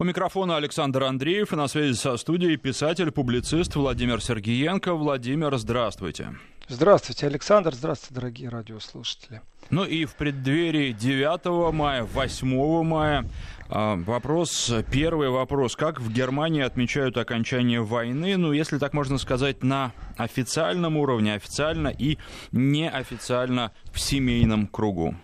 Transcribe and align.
У 0.00 0.04
микрофона 0.04 0.56
Александр 0.56 1.04
Андреев 1.04 1.52
и 1.52 1.56
на 1.56 1.68
связи 1.68 1.92
со 1.92 2.16
студией 2.16 2.56
писатель-публицист 2.56 3.76
Владимир 3.76 4.20
Сергиенко. 4.20 4.92
Владимир, 4.94 5.56
здравствуйте. 5.56 6.34
Здравствуйте, 6.66 7.28
Александр. 7.28 7.72
Здравствуйте, 7.76 8.12
дорогие 8.12 8.48
радиослушатели. 8.48 9.40
Ну 9.70 9.84
и 9.84 10.04
в 10.04 10.16
преддверии 10.16 10.90
9 10.90 11.72
мая, 11.72 12.02
8 12.02 12.82
мая 12.82 13.24
а, 13.68 13.94
Вопрос, 13.94 14.74
первый 14.90 15.28
вопрос. 15.28 15.76
Как 15.76 16.00
в 16.00 16.12
Германии 16.12 16.62
отмечают 16.62 17.16
окончание 17.16 17.80
войны? 17.80 18.36
Ну, 18.36 18.50
если 18.50 18.78
так 18.78 18.94
можно 18.94 19.16
сказать, 19.16 19.62
на 19.62 19.92
официальном 20.16 20.96
уровне, 20.96 21.34
официально 21.34 21.86
и 21.86 22.18
неофициально 22.50 23.70
в 23.92 24.00
семейном 24.00 24.66
кругу. 24.66 25.14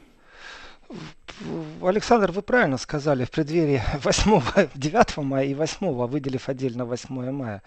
Александр, 1.82 2.32
вы 2.32 2.43
правильно 2.43 2.77
сказали, 2.77 3.25
в 3.25 3.30
преддверии 3.30 3.82
8, 4.02 4.68
9 4.75 5.16
мая 5.18 5.46
и 5.46 5.55
8, 5.55 6.06
выделив 6.06 6.48
отдельно 6.48 6.84
8 6.84 7.30
мая. 7.30 7.62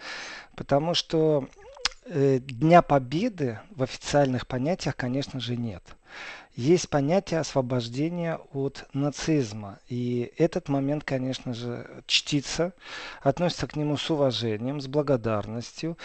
Потому 0.55 0.93
что 0.93 1.47
э, 2.05 2.39
Дня 2.39 2.81
Победы 2.81 3.59
в 3.71 3.83
официальных 3.83 4.47
понятиях, 4.47 4.95
конечно 4.95 5.39
же, 5.39 5.55
нет. 5.55 5.83
Есть 6.55 6.89
понятие 6.89 7.39
освобождения 7.39 8.39
от 8.53 8.85
нацизма. 8.93 9.79
И 9.89 10.31
этот 10.37 10.69
момент, 10.69 11.03
конечно 11.03 11.53
же, 11.53 11.89
чтится, 12.05 12.73
относится 13.21 13.65
к 13.65 13.75
нему 13.75 13.97
с 13.97 14.09
уважением, 14.11 14.79
с 14.79 14.87
благодарностью. 14.87 15.97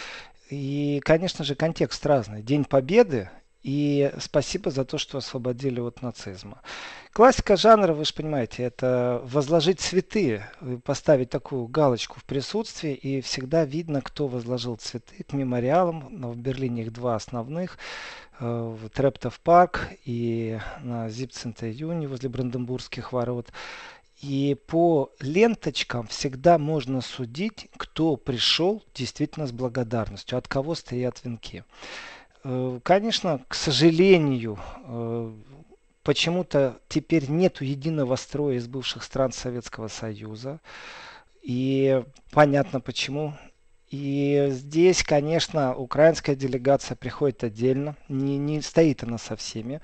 И, 0.49 0.99
конечно 1.05 1.43
же, 1.43 1.53
контекст 1.53 2.03
разный. 2.07 2.41
День 2.41 2.65
Победы 2.65 3.29
и 3.61 4.11
спасибо 4.19 4.71
за 4.71 4.85
то, 4.85 4.97
что 4.97 5.17
освободили 5.17 5.79
от 5.79 6.01
нацизма. 6.01 6.61
Классика 7.11 7.57
жанра, 7.57 7.93
вы 7.93 8.05
же 8.05 8.13
понимаете, 8.13 8.63
это 8.63 9.21
возложить 9.25 9.79
цветы, 9.81 10.43
поставить 10.85 11.29
такую 11.29 11.67
галочку 11.67 12.19
в 12.19 12.23
присутствии, 12.23 12.93
и 12.93 13.21
всегда 13.21 13.65
видно, 13.65 14.01
кто 14.01 14.27
возложил 14.27 14.77
цветы 14.77 15.23
к 15.23 15.33
мемориалам. 15.33 16.31
В 16.31 16.37
Берлине 16.37 16.83
их 16.83 16.93
два 16.93 17.15
основных. 17.15 17.77
Э, 18.39 18.75
в 18.79 18.89
Трептов 18.89 19.39
парк 19.41 19.89
и 20.05 20.59
на 20.81 21.09
Зипценте 21.09 21.69
июне 21.69 22.07
возле 22.07 22.29
Бранденбургских 22.29 23.11
ворот. 23.11 23.51
И 24.21 24.57
по 24.67 25.11
ленточкам 25.19 26.07
всегда 26.07 26.57
можно 26.57 27.01
судить, 27.01 27.67
кто 27.77 28.17
пришел 28.17 28.83
действительно 28.93 29.47
с 29.47 29.51
благодарностью, 29.51 30.37
от 30.37 30.47
кого 30.47 30.75
стоят 30.75 31.23
венки. 31.23 31.63
Э, 32.43 32.79
конечно, 32.83 33.41
к 33.47 33.55
сожалению, 33.55 34.57
э, 34.85 35.33
почему-то 36.03 36.79
теперь 36.87 37.29
нет 37.29 37.61
единого 37.61 38.15
строя 38.15 38.55
из 38.55 38.67
бывших 38.67 39.03
стран 39.03 39.31
Советского 39.31 39.87
Союза. 39.87 40.59
И 41.41 42.03
понятно 42.31 42.79
почему. 42.79 43.33
И 43.91 44.47
здесь, 44.51 45.03
конечно, 45.03 45.75
украинская 45.75 46.35
делегация 46.35 46.95
приходит 46.95 47.43
отдельно, 47.43 47.95
не, 48.07 48.37
не 48.37 48.61
стоит 48.61 49.03
она 49.03 49.17
со 49.17 49.35
всеми. 49.35 49.81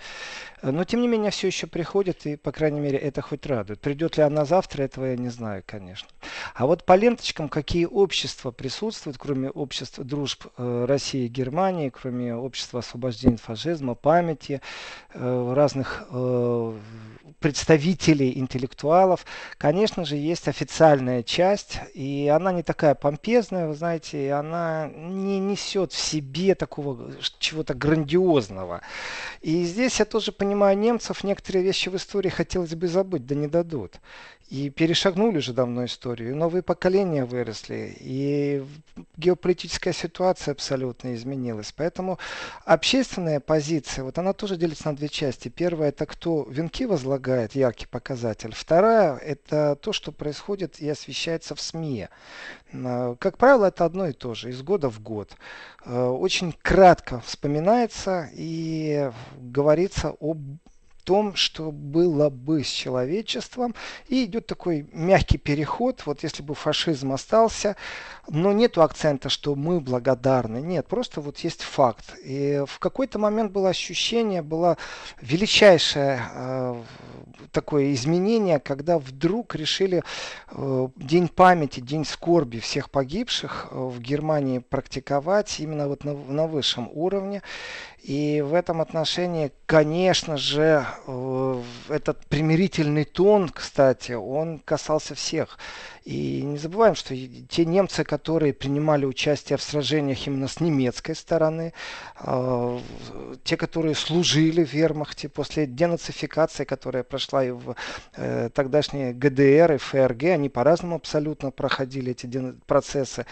Но, 0.61 0.83
тем 0.83 1.01
не 1.01 1.07
менее, 1.07 1.31
все 1.31 1.47
еще 1.47 1.67
приходит, 1.67 2.25
и, 2.25 2.35
по 2.37 2.51
крайней 2.51 2.79
мере, 2.79 2.97
это 2.97 3.21
хоть 3.21 3.45
радует. 3.45 3.79
Придет 3.79 4.17
ли 4.17 4.23
она 4.23 4.45
завтра, 4.45 4.83
этого 4.83 5.05
я 5.05 5.17
не 5.17 5.29
знаю, 5.29 5.63
конечно. 5.65 6.07
А 6.53 6.65
вот 6.65 6.85
по 6.85 6.95
ленточкам, 6.95 7.49
какие 7.49 7.85
общества 7.85 8.51
присутствуют, 8.51 9.17
кроме 9.17 9.49
общества 9.49 10.03
дружб 10.03 10.45
э, 10.57 10.85
России 10.87 11.25
и 11.25 11.27
Германии, 11.27 11.89
кроме 11.89 12.35
общества 12.35 12.79
освобождения 12.79 13.37
фашизма, 13.37 13.95
памяти, 13.95 14.61
э, 15.13 15.53
разных 15.55 16.07
э, 16.11 16.73
представителей 17.39 18.37
интеллектуалов, 18.37 19.25
конечно 19.57 20.05
же, 20.05 20.15
есть 20.15 20.47
официальная 20.47 21.21
часть, 21.21 21.79
и 21.93 22.27
она 22.33 22.51
не 22.51 22.63
такая 22.63 22.95
помпезная, 22.95 23.67
вы 23.67 23.75
знаете, 23.75 23.94
и 24.13 24.27
она 24.27 24.87
не 24.87 25.39
несет 25.39 25.93
в 25.93 25.97
себе 25.97 26.55
такого 26.55 27.13
чего-то 27.39 27.73
грандиозного. 27.73 28.81
И 29.41 29.63
здесь 29.63 29.99
я 29.99 30.05
тоже 30.05 30.31
понимаю 30.31 30.77
немцев, 30.77 31.23
некоторые 31.23 31.63
вещи 31.63 31.89
в 31.89 31.95
истории 31.95 32.29
хотелось 32.29 32.75
бы 32.75 32.87
забыть, 32.87 33.25
да 33.25 33.35
не 33.35 33.47
дадут. 33.47 33.95
И 34.49 34.69
перешагнули 34.69 35.39
уже 35.39 35.53
давно 35.53 35.85
историю, 35.85 36.29
и 36.29 36.35
новые 36.35 36.61
поколения 36.61 37.25
выросли, 37.25 37.97
и 37.99 38.63
геополитическая 39.17 39.91
ситуация 39.91 40.51
абсолютно 40.51 41.15
изменилась. 41.15 41.73
Поэтому 41.75 42.19
общественная 42.63 43.39
позиция, 43.39 44.03
вот 44.03 44.19
она 44.19 44.33
тоже 44.33 44.55
делится 44.55 44.89
на 44.89 44.95
две 44.95 45.09
части. 45.09 45.47
Первая 45.47 45.89
это 45.89 46.05
кто 46.05 46.43
венки 46.47 46.85
возлагает, 46.85 47.55
яркий 47.55 47.87
показатель. 47.87 48.53
Вторая 48.53 49.17
это 49.17 49.77
то, 49.81 49.91
что 49.91 50.11
происходит 50.11 50.79
и 50.79 50.87
освещается 50.87 51.55
в 51.55 51.61
СМИ. 51.61 52.07
А, 52.71 53.15
как 53.15 53.39
правило, 53.39 53.65
это 53.65 53.83
одно 53.83 54.07
и 54.07 54.13
то 54.13 54.35
же, 54.35 54.51
из 54.51 54.61
года 54.61 54.91
в 54.91 55.01
год. 55.01 55.31
А, 55.83 56.11
очень 56.11 56.53
кратко 56.61 57.19
вспоминается 57.21 58.29
и 58.33 59.11
говорится 59.39 60.13
об 60.19 60.37
том, 61.05 61.35
что 61.35 61.71
было 61.71 62.29
бы 62.29 62.63
с 62.63 62.67
человечеством. 62.67 63.75
И 64.09 64.25
идет 64.25 64.47
такой 64.47 64.87
мягкий 64.91 65.37
переход. 65.37 66.01
Вот 66.05 66.23
если 66.23 66.43
бы 66.43 66.55
фашизм 66.55 67.11
остался, 67.13 67.75
но 68.27 68.51
нету 68.51 68.81
акцента, 68.81 69.29
что 69.29 69.55
мы 69.55 69.79
благодарны. 69.79 70.57
Нет, 70.57 70.87
просто 70.87 71.21
вот 71.21 71.39
есть 71.39 71.61
факт. 71.61 72.15
И 72.23 72.63
в 72.67 72.79
какой-то 72.79 73.19
момент 73.19 73.51
было 73.51 73.69
ощущение, 73.69 74.41
было 74.41 74.77
величайшее 75.21 76.21
э, 76.33 76.83
такое 77.51 77.93
изменение, 77.93 78.59
когда 78.59 78.97
вдруг 78.97 79.55
решили 79.55 80.03
э, 80.51 80.87
День 80.95 81.27
памяти, 81.27 81.79
День 81.79 82.05
скорби 82.05 82.59
всех 82.59 82.89
погибших 82.89 83.67
э, 83.69 83.75
в 83.75 83.99
Германии 83.99 84.59
практиковать 84.59 85.59
именно 85.59 85.87
вот 85.87 86.03
на, 86.03 86.13
на 86.13 86.47
высшем 86.47 86.89
уровне. 86.91 87.43
И 88.07 88.39
в 88.41 88.53
этом 88.53 88.81
отношении, 88.81 89.51
конечно 89.65 90.37
же, 90.37 90.85
этот 91.89 92.23
примирительный 92.27 93.03
тон, 93.03 93.49
кстати, 93.49 94.11
он 94.11 94.59
касался 94.59 95.15
всех. 95.15 95.57
И 96.05 96.43
не 96.43 96.59
забываем, 96.59 96.93
что 96.93 97.15
те 97.49 97.65
немцы, 97.65 98.03
которые 98.03 98.53
принимали 98.53 99.05
участие 99.05 99.57
в 99.57 99.63
сражениях 99.63 100.27
именно 100.27 100.47
с 100.47 100.59
немецкой 100.59 101.15
стороны, 101.15 101.73
э, 102.19 102.79
те, 103.43 103.57
которые 103.57 103.95
служили 103.95 104.63
в 104.63 104.71
вермахте 104.71 105.29
после 105.29 105.65
денацификации, 105.65 106.63
которая 106.63 107.01
прошла 107.01 107.43
и 107.43 107.49
в 107.49 107.75
э, 108.17 108.49
тогдашней 108.53 109.13
ГДР 109.13 109.73
и 109.73 109.77
ФРГ, 109.77 110.23
они 110.25 110.47
по-разному 110.47 110.97
абсолютно 110.97 111.49
проходили 111.49 112.11
эти 112.11 112.29
процессы. 112.67 113.25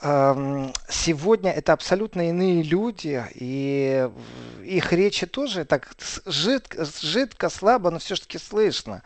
Сегодня 0.00 1.52
это 1.52 1.72
абсолютно 1.72 2.28
иные 2.28 2.62
люди, 2.62 3.24
и 3.34 4.08
их 4.64 4.92
речи 4.92 5.26
тоже 5.26 5.64
так 5.64 5.94
жидко, 6.26 6.84
жидко 7.00 7.48
слабо, 7.48 7.90
но 7.90 8.00
все-таки 8.00 8.38
слышно. 8.38 9.02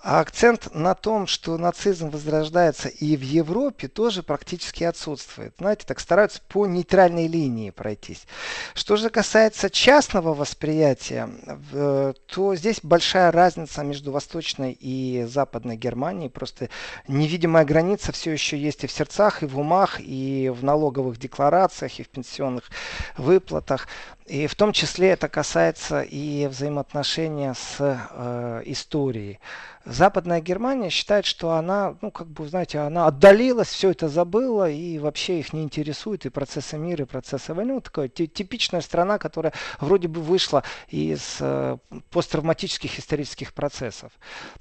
А 0.00 0.20
акцент 0.20 0.74
на 0.74 0.94
том, 0.94 1.26
что 1.26 1.58
нацизм 1.58 2.10
возрождается 2.10 2.88
и 2.88 3.16
в 3.16 3.22
Европе, 3.22 3.88
тоже 3.88 4.22
практически 4.22 4.84
отсутствует. 4.84 5.54
Знаете, 5.58 5.84
так 5.86 5.98
стараются 5.98 6.40
по 6.48 6.66
нейтральной 6.66 7.26
линии 7.26 7.70
пройтись. 7.70 8.26
Что 8.74 8.96
же 8.96 9.10
касается 9.10 9.70
частного 9.70 10.34
восприятия, 10.34 11.28
то 12.26 12.54
здесь 12.54 12.78
большая 12.82 13.32
разница 13.32 13.82
между 13.82 14.12
Восточной 14.12 14.72
и 14.72 15.24
Западной 15.28 15.76
Германией. 15.76 16.30
Просто 16.30 16.70
невидимая 17.08 17.64
граница 17.64 18.12
все 18.12 18.30
еще 18.30 18.56
есть 18.56 18.84
и 18.84 18.86
в 18.86 18.92
сердцах, 18.92 19.42
и 19.42 19.46
в 19.46 19.58
умах, 19.58 19.98
и 19.98 20.52
в 20.54 20.62
налоговых 20.62 21.18
декларациях, 21.18 21.98
и 21.98 22.04
в 22.04 22.08
пенсионных 22.08 22.70
выплатах. 23.16 23.88
И 24.28 24.46
в 24.46 24.54
том 24.54 24.72
числе 24.72 25.08
это 25.08 25.28
касается 25.28 26.02
и 26.02 26.46
взаимоотношения 26.48 27.54
с 27.54 27.76
э, 27.80 28.62
историей. 28.66 29.40
Западная 29.88 30.42
Германия 30.42 30.90
считает, 30.90 31.24
что 31.24 31.52
она, 31.52 31.96
ну, 32.02 32.10
как 32.10 32.26
бы, 32.26 32.46
знаете, 32.46 32.80
она 32.80 33.06
отдалилась, 33.06 33.68
все 33.68 33.90
это 33.90 34.08
забыла, 34.08 34.70
и 34.70 34.98
вообще 34.98 35.40
их 35.40 35.54
не 35.54 35.62
интересует 35.62 36.26
и 36.26 36.28
процессы 36.28 36.76
мира, 36.76 37.04
и 37.04 37.08
процессы 37.08 37.54
войны. 37.54 37.72
Ну, 37.72 37.80
такая 37.80 38.08
типичная 38.08 38.82
страна, 38.82 39.16
которая 39.16 39.54
вроде 39.80 40.08
бы 40.08 40.20
вышла 40.20 40.62
из 40.88 41.38
э, 41.40 41.78
посттравматических 42.10 42.98
исторических 42.98 43.54
процессов. 43.54 44.12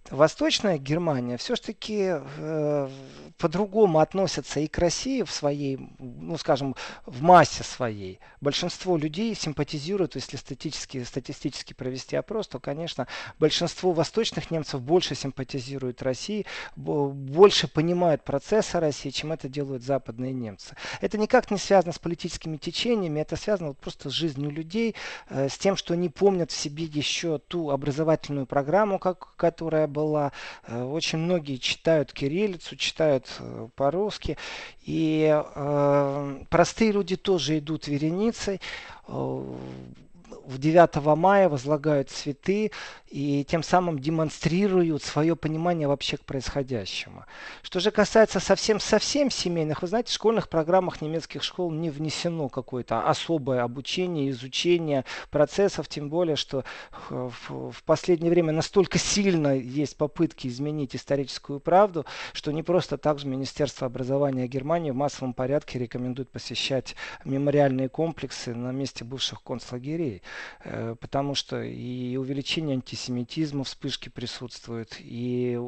Восточная 0.09 0.77
Германия 0.77 1.35
все-таки 1.35 2.21
э, 2.37 2.89
по-другому 3.37 3.99
относится 3.99 4.61
и 4.61 4.67
к 4.67 4.77
России 4.77 5.23
в 5.23 5.31
своей, 5.31 5.77
ну, 5.99 6.37
скажем, 6.37 6.73
в 7.05 7.21
массе 7.21 7.65
своей. 7.65 8.21
Большинство 8.39 8.95
людей 8.95 9.35
симпатизируют, 9.35 9.56
если 10.15 10.37
статистически, 10.37 11.03
статистически 11.03 11.73
провести 11.73 12.15
опрос, 12.15 12.47
то, 12.47 12.59
конечно, 12.59 13.07
большинство 13.39 13.91
восточных 13.91 14.51
немцев 14.51 14.81
больше 14.81 15.15
симпатизируют 15.15 16.01
России, 16.01 16.45
больше 16.75 17.67
понимают 17.67 18.23
процессы 18.23 18.79
России, 18.79 19.09
чем 19.09 19.31
это 19.31 19.47
делают 19.47 19.83
западные 19.83 20.33
немцы. 20.33 20.75
Это 21.01 21.17
никак 21.17 21.51
не 21.51 21.57
связано 21.57 21.93
с 21.93 21.99
политическими 21.99 22.57
течениями, 22.57 23.19
это 23.19 23.35
связано 23.35 23.69
вот 23.69 23.77
просто 23.77 24.09
с 24.09 24.13
жизнью 24.13 24.51
людей, 24.51 24.95
э, 25.29 25.49
с 25.49 25.57
тем, 25.57 25.75
что 25.75 25.93
они 25.93 26.09
помнят 26.09 26.51
в 26.51 26.57
себе 26.57 26.85
еще 26.85 27.39
ту 27.39 27.69
образовательную 27.69 28.45
программу, 28.45 28.99
как, 28.99 29.35
которая 29.35 29.87
была. 29.87 30.31
Э, 30.67 30.83
очень 30.83 31.19
многие 31.19 31.57
читают 31.57 32.13
кириллицу, 32.13 32.75
читают 32.75 33.27
э, 33.39 33.67
по-русски. 33.75 34.37
И 34.83 35.37
простые 36.49 36.93
люди 36.93 37.17
тоже 37.17 37.57
идут 37.57 37.89
вереницей. 37.89 38.61
Э, 39.07 39.41
в 40.47 40.57
9 40.59 40.95
мая 41.17 41.49
возлагают 41.49 42.09
цветы 42.09 42.71
и 43.09 43.43
тем 43.43 43.63
самым 43.63 43.99
демонстрируют 43.99 45.03
свое 45.03 45.35
понимание 45.35 45.87
вообще 45.87 46.15
к 46.15 46.23
происходящему. 46.23 47.25
Что 47.63 47.81
же 47.81 47.91
касается 47.91 48.39
совсем-совсем 48.39 49.29
семейных, 49.29 49.81
вы 49.81 49.89
знаете, 49.89 50.09
в 50.09 50.15
школьных 50.15 50.47
программах 50.47 51.01
немецких 51.01 51.43
школ 51.43 51.71
не 51.71 51.89
внесено 51.89 52.47
какое-то 52.47 53.07
особое 53.07 53.61
обучение, 53.61 54.29
изучение 54.29 55.03
процессов, 55.31 55.89
тем 55.89 56.09
более, 56.09 56.37
что 56.37 56.63
в, 57.09 57.71
в 57.71 57.83
последнее 57.83 58.31
время 58.31 58.53
настолько 58.53 58.97
сильно 58.97 59.53
есть 59.53 59.97
попытки 59.97 60.47
изменить 60.47 60.95
историческую 60.95 61.59
правду, 61.59 62.05
что 62.31 62.53
не 62.53 62.63
просто 62.63 62.97
так 62.97 63.19
же 63.19 63.27
Министерство 63.27 63.87
образования 63.87 64.47
Германии 64.47 64.91
в 64.91 64.95
массовом 64.95 65.33
порядке 65.33 65.77
рекомендует 65.77 66.29
посещать 66.29 66.95
мемориальные 67.25 67.89
комплексы 67.89 68.55
на 68.55 68.71
месте 68.71 69.03
бывших 69.03 69.43
концлагерей. 69.43 70.21
Э, 70.63 70.95
потому 70.99 71.35
что 71.35 71.61
и 71.61 72.15
увеличение 72.17 72.75
антисемитизма 72.75 73.63
вспышки 73.63 74.09
присутствует, 74.09 74.97
и 74.99 75.59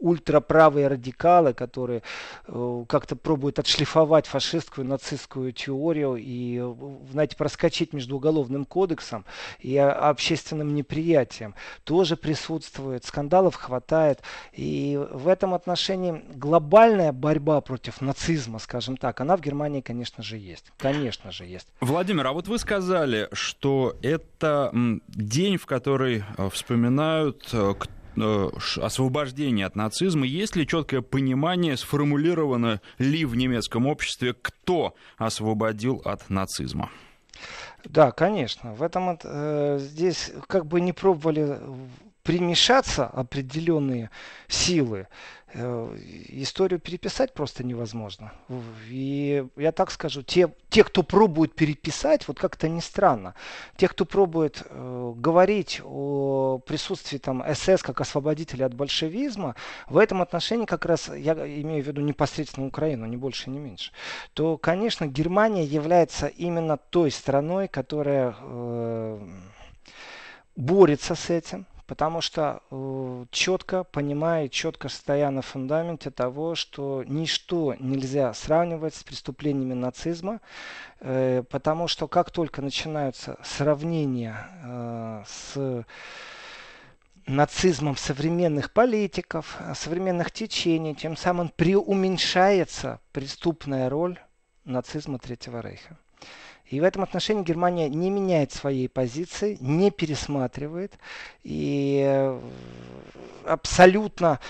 ультраправые 0.00 0.88
радикалы, 0.88 1.52
которые 1.52 2.02
э, 2.46 2.84
как-то 2.88 3.16
пробуют 3.16 3.58
отшлифовать 3.58 4.26
фашистскую, 4.26 4.86
нацистскую 4.86 5.52
теорию 5.52 6.16
и, 6.18 6.62
знаете, 7.10 7.36
проскочить 7.36 7.92
между 7.92 8.16
уголовным 8.16 8.64
кодексом 8.64 9.24
и 9.58 9.76
общественным 9.76 10.74
неприятием, 10.74 11.54
тоже 11.84 12.16
присутствует. 12.16 13.04
Скандалов 13.04 13.54
хватает. 13.54 14.20
И 14.52 15.00
в 15.10 15.28
этом 15.28 15.54
отношении 15.54 16.24
глобальная 16.34 17.12
борьба 17.12 17.60
против 17.60 18.00
нацизма, 18.00 18.58
скажем 18.58 18.96
так, 18.96 19.20
она 19.20 19.36
в 19.36 19.40
Германии, 19.40 19.80
конечно 19.80 20.22
же, 20.22 20.36
есть. 20.36 20.66
Конечно 20.78 21.32
же, 21.32 21.44
есть. 21.44 21.68
Владимир, 21.80 22.26
а 22.26 22.32
вот 22.32 22.48
вы 22.48 22.58
сказали, 22.58 23.28
что 23.32 23.96
это 24.02 24.70
день, 25.08 25.56
в 25.56 25.66
который 25.66 26.24
э, 26.36 26.48
вспоминают, 26.50 27.44
кто 27.46 27.56
э, 27.62 27.74
Э, 27.86 27.95
освобождения 28.16 29.66
от 29.66 29.76
нацизма, 29.76 30.26
есть 30.26 30.56
ли 30.56 30.66
четкое 30.66 31.00
понимание, 31.00 31.76
сформулировано 31.76 32.80
ли 32.98 33.24
в 33.24 33.36
немецком 33.36 33.86
обществе, 33.86 34.34
кто 34.34 34.94
освободил 35.16 36.02
от 36.04 36.28
нацизма? 36.30 36.90
Да, 37.84 38.10
конечно. 38.10 38.74
В 38.74 38.82
этом 38.82 39.18
э, 39.22 39.78
здесь 39.80 40.32
как 40.48 40.66
бы 40.66 40.80
не 40.80 40.92
пробовали 40.92 41.58
примешаться 42.22 43.06
определенные 43.06 44.10
силы. 44.48 45.06
Э, 45.54 45.96
историю 46.28 46.80
переписать 46.80 47.32
просто 47.32 47.62
невозможно. 47.62 48.32
И 48.88 49.46
я 49.56 49.70
так 49.70 49.92
скажу, 49.92 50.22
те, 50.22 50.52
те 50.70 50.82
кто 50.82 51.04
пробует 51.04 51.54
переписать, 51.54 52.26
вот 52.26 52.38
как-то 52.38 52.68
не 52.68 52.80
странно, 52.80 53.36
те, 53.76 53.86
кто 53.86 54.04
пробует 54.04 54.64
э, 54.68 55.12
говорить 55.16 55.80
о 55.84 56.58
присутствии 56.66 57.18
там 57.18 57.44
СС 57.54 57.82
как 57.84 58.00
освободителя 58.00 58.66
от 58.66 58.74
большевизма, 58.74 59.54
в 59.88 59.98
этом 59.98 60.20
отношении 60.20 60.66
как 60.66 60.84
раз, 60.84 61.08
я 61.08 61.34
имею 61.34 61.84
в 61.84 61.86
виду 61.86 62.00
непосредственно 62.00 62.66
Украину, 62.66 63.06
не 63.06 63.16
больше, 63.16 63.48
не 63.48 63.60
меньше, 63.60 63.92
то, 64.34 64.58
конечно, 64.58 65.06
Германия 65.06 65.64
является 65.64 66.26
именно 66.26 66.76
той 66.76 67.12
страной, 67.12 67.68
которая 67.68 68.34
э, 68.40 69.28
борется 70.56 71.14
с 71.14 71.30
этим, 71.30 71.66
потому 71.86 72.20
что 72.20 72.62
э, 72.70 73.24
четко 73.30 73.84
понимает, 73.84 74.52
четко 74.52 74.88
стоя 74.88 75.30
на 75.30 75.42
фундаменте 75.42 76.10
того, 76.10 76.54
что 76.54 77.04
ничто 77.06 77.74
нельзя 77.78 78.34
сравнивать 78.34 78.94
с 78.94 79.04
преступлениями 79.04 79.74
нацизма, 79.74 80.40
э, 81.00 81.42
потому 81.48 81.88
что 81.88 82.08
как 82.08 82.30
только 82.30 82.62
начинаются 82.62 83.38
сравнения 83.42 84.48
э, 84.64 85.22
с 85.26 85.84
нацизмом 87.26 87.96
современных 87.96 88.72
политиков, 88.72 89.58
современных 89.74 90.30
течений, 90.30 90.94
тем 90.94 91.16
самым 91.16 91.48
преуменьшается 91.48 93.00
преступная 93.12 93.88
роль 93.90 94.18
нацизма 94.64 95.18
Третьего 95.18 95.60
Рейха. 95.60 95.98
И 96.68 96.80
в 96.80 96.84
этом 96.84 97.02
отношении 97.02 97.44
Германия 97.44 97.88
не 97.88 98.10
меняет 98.10 98.52
своей 98.52 98.88
позиции, 98.88 99.56
не 99.60 99.90
пересматривает. 99.90 100.94
И 101.44 102.02
э, 102.04 102.40
абсолютно 103.44 104.40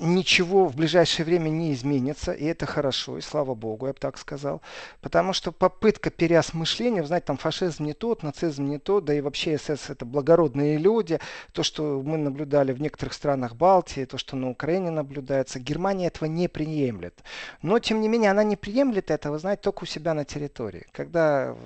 ничего 0.00 0.66
в 0.66 0.76
ближайшее 0.76 1.26
время 1.26 1.48
не 1.48 1.72
изменится, 1.72 2.32
и 2.32 2.44
это 2.44 2.66
хорошо, 2.66 3.18
и 3.18 3.20
слава 3.20 3.54
богу, 3.54 3.86
я 3.86 3.92
бы 3.92 3.98
так 3.98 4.18
сказал. 4.18 4.62
Потому 5.00 5.32
что 5.32 5.52
попытка 5.52 6.10
переосмысления, 6.10 7.04
знаете, 7.04 7.26
там 7.26 7.36
фашизм 7.36 7.84
не 7.84 7.94
тот, 7.94 8.22
нацизм 8.22 8.66
не 8.66 8.78
тот, 8.78 9.04
да 9.04 9.14
и 9.14 9.20
вообще 9.20 9.58
СС 9.58 9.90
это 9.90 10.04
благородные 10.04 10.78
люди. 10.78 11.18
То, 11.52 11.62
что 11.62 12.02
мы 12.04 12.16
наблюдали 12.16 12.72
в 12.72 12.80
некоторых 12.80 13.12
странах 13.14 13.56
Балтии, 13.56 14.04
то, 14.04 14.18
что 14.18 14.36
на 14.36 14.50
Украине 14.50 14.90
наблюдается, 14.90 15.58
Германия 15.60 16.06
этого 16.06 16.28
не 16.28 16.48
приемлет. 16.48 17.22
Но, 17.62 17.78
тем 17.78 18.00
не 18.00 18.08
менее, 18.08 18.30
она 18.30 18.44
не 18.44 18.56
приемлет 18.56 19.10
этого, 19.10 19.38
знаете, 19.38 19.62
только 19.62 19.84
у 19.84 19.86
себя 19.86 20.14
на 20.14 20.24
территории. 20.24 20.86
Когда 20.92 21.56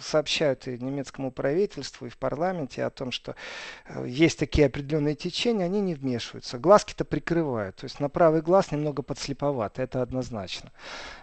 сообщают 0.00 0.66
и 0.66 0.78
немецкому 0.78 1.30
правительству, 1.30 2.06
и 2.06 2.10
в 2.10 2.18
парламенте 2.18 2.84
о 2.84 2.90
том, 2.90 3.12
что 3.12 3.34
э, 3.86 4.04
есть 4.06 4.38
такие 4.38 4.66
определенные 4.66 5.14
течения, 5.14 5.64
они 5.64 5.80
не 5.80 5.94
вмешиваются. 5.94 6.58
Глазки-то 6.58 7.04
прикрывают 7.04 7.69
бывает. 7.70 7.76
То 7.76 7.84
есть 7.84 8.00
на 8.00 8.08
правый 8.08 8.42
глаз 8.42 8.72
немного 8.72 9.02
подслеповат, 9.02 9.78
это 9.78 10.02
однозначно. 10.02 10.70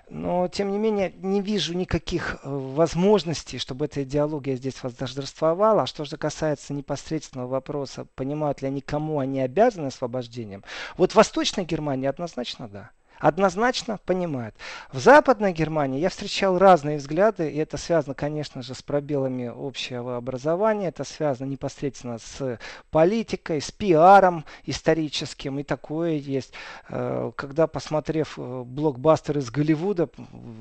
Но, 0.10 0.48
тем 0.48 0.72
не 0.72 0.78
менее, 0.78 1.14
не 1.18 1.42
вижу 1.42 1.74
никаких 1.74 2.36
э, 2.36 2.50
возможностей, 2.50 3.60
чтобы 3.60 3.86
эта 3.86 4.04
идеология 4.04 4.56
здесь 4.56 4.84
возторжествовала. 4.84 5.84
А 5.84 5.88
что 5.88 6.06
же 6.06 6.18
касается 6.18 6.74
непосредственного 6.74 7.48
вопроса, 7.48 8.06
понимают 8.16 8.62
ли 8.62 8.68
они, 8.68 8.82
кому 8.82 9.20
они 9.20 9.42
обязаны 9.42 9.88
освобождением, 9.88 10.64
вот 10.98 11.16
Восточной 11.16 11.66
Германии 11.66 12.08
однозначно 12.08 12.68
да 12.68 12.92
однозначно 13.20 14.00
понимает. 14.06 14.56
В 14.92 15.00
Западной 15.00 15.54
Германии 15.54 16.00
я 16.00 16.10
встречал 16.10 16.58
разные 16.58 16.98
взгляды, 16.98 17.50
и 17.50 17.58
это 17.58 17.78
связано, 17.78 18.14
конечно 18.14 18.62
же, 18.62 18.74
с 18.74 18.82
пробелами 18.82 19.52
общего 19.54 20.18
образования, 20.18 20.90
это 20.90 21.04
связано 21.04 21.48
непосредственно 21.48 22.18
с 22.20 22.60
политикой, 22.92 23.62
с 23.62 23.72
пиаром 23.72 24.46
историческим, 24.66 25.60
и 25.60 25.64
такое 25.64 26.14
есть. 26.14 26.54
Э, 26.90 27.32
когда, 27.36 27.68
посмотрев 27.68 28.36
э, 28.38 28.64
блокбастер 28.66 29.38
из 29.38 29.50
Голливуда, 29.50 30.10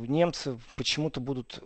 немцы 0.06 0.58
почему-то 0.76 1.20
будут 1.20 1.62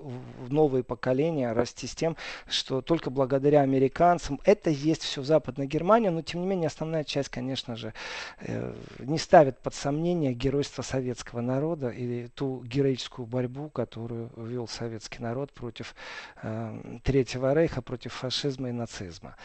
новые 0.48 0.84
поколения 0.84 1.52
расти 1.52 1.86
с 1.86 1.94
тем, 1.94 2.16
что 2.48 2.80
только 2.82 3.10
благодаря 3.10 3.60
американцам 3.60 4.40
это 4.44 4.70
есть 4.70 5.02
все 5.02 5.20
в 5.20 5.24
Западной 5.24 5.66
Германии, 5.66 6.08
но 6.08 6.22
тем 6.22 6.40
не 6.40 6.46
менее 6.46 6.68
основная 6.68 7.04
часть, 7.04 7.28
конечно 7.28 7.76
же, 7.76 7.92
э, 8.40 8.74
не 8.98 9.18
ставит 9.18 9.58
под 9.58 9.74
сомнение 9.74 10.32
геройство 10.32 10.79
героизма 10.80 10.82
советского 10.82 11.40
народа 11.40 11.90
и 11.90 12.28
ту 12.28 12.62
героическую 12.64 13.26
борьбу, 13.26 13.68
которую 13.70 14.30
вел 14.36 14.66
советский 14.66 15.22
народ 15.22 15.52
против 15.52 15.94
э, 16.42 16.98
Третьего 17.02 17.54
Рейха, 17.54 17.82
против 17.82 18.12
фашизма 18.12 18.68
и 18.68 18.72
нацизма. 18.72 19.36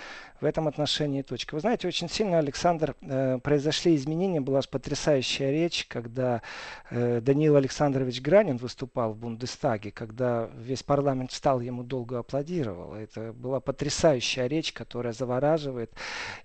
В 0.41 0.45
этом 0.45 0.67
отношении 0.67 1.21
точка. 1.21 1.55
Вы 1.55 1.61
знаете, 1.61 1.87
очень 1.87 2.09
сильно, 2.09 2.39
Александр, 2.39 2.95
э, 3.01 3.39
произошли 3.39 3.95
изменения. 3.95 4.41
Была 4.41 4.61
потрясающая 4.69 5.51
речь, 5.51 5.85
когда 5.87 6.41
э, 6.91 7.21
Даниил 7.21 7.55
Александрович 7.55 8.21
Гранин 8.21 8.57
выступал 8.57 9.13
в 9.13 9.17
Бундестаге, 9.17 9.91
когда 9.91 10.49
весь 10.57 10.83
парламент 10.83 11.31
встал, 11.31 11.61
ему 11.61 11.83
долго 11.83 12.19
аплодировал. 12.19 12.93
Это 12.93 13.33
была 13.33 13.59
потрясающая 13.59 14.47
речь, 14.47 14.73
которая 14.73 15.13
завораживает. 15.13 15.91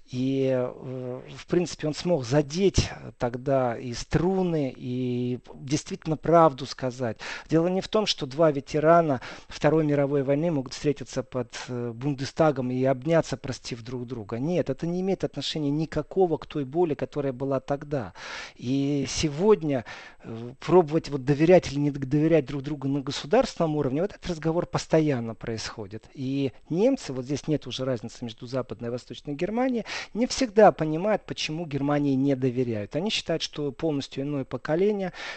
И, 0.06 0.50
э, 0.52 1.20
в 1.36 1.46
принципе, 1.46 1.86
он 1.86 1.94
смог 1.94 2.24
задеть 2.24 2.90
тогда 3.18 3.76
и 3.76 3.92
струны, 3.94 4.74
и 4.80 5.38
действительно 5.54 6.16
правду 6.16 6.64
сказать. 6.64 7.18
Дело 7.48 7.68
не 7.68 7.82
в 7.82 7.88
том, 7.88 8.06
что 8.06 8.26
два 8.26 8.50
ветерана 8.50 9.20
Второй 9.48 9.84
мировой 9.84 10.22
войны 10.22 10.50
могут 10.50 10.72
встретиться 10.72 11.22
под 11.22 11.54
э, 11.68 11.92
Бундестагом 11.94 12.70
и 12.70 12.82
обняться, 12.84 13.36
простив 13.36 13.82
друг 13.82 14.06
друга. 14.06 14.38
Нет, 14.38 14.70
это 14.70 14.86
не 14.86 15.02
имеет 15.02 15.22
отношения 15.22 15.70
никакого 15.70 16.38
к 16.38 16.46
той 16.46 16.64
боли, 16.64 16.94
которая 16.94 17.34
была 17.34 17.60
тогда. 17.60 18.14
И 18.56 19.04
сегодня 19.06 19.84
э, 20.22 20.52
пробовать 20.60 21.10
вот 21.10 21.24
доверять 21.24 21.70
или 21.70 21.78
не 21.78 21.90
доверять 21.90 22.46
друг 22.46 22.62
другу 22.62 22.88
на 22.88 23.00
государственном 23.00 23.76
уровне, 23.76 24.00
вот 24.00 24.12
этот 24.12 24.26
разговор 24.28 24.64
постоянно 24.64 25.34
происходит. 25.34 26.04
И 26.14 26.52
немцы, 26.70 27.12
вот 27.12 27.26
здесь 27.26 27.46
нет 27.48 27.66
уже 27.66 27.84
разницы 27.84 28.24
между 28.24 28.46
Западной 28.46 28.88
и 28.88 28.92
Восточной 28.92 29.34
Германией, 29.34 29.84
не 30.14 30.26
всегда 30.26 30.72
понимают, 30.72 31.26
почему 31.26 31.66
Германии 31.66 32.14
не 32.14 32.34
доверяют. 32.34 32.96
Они 32.96 33.10
считают, 33.10 33.42
что 33.42 33.72
полностью 33.72 34.24
иное 34.24 34.44
поколение, 34.44 34.69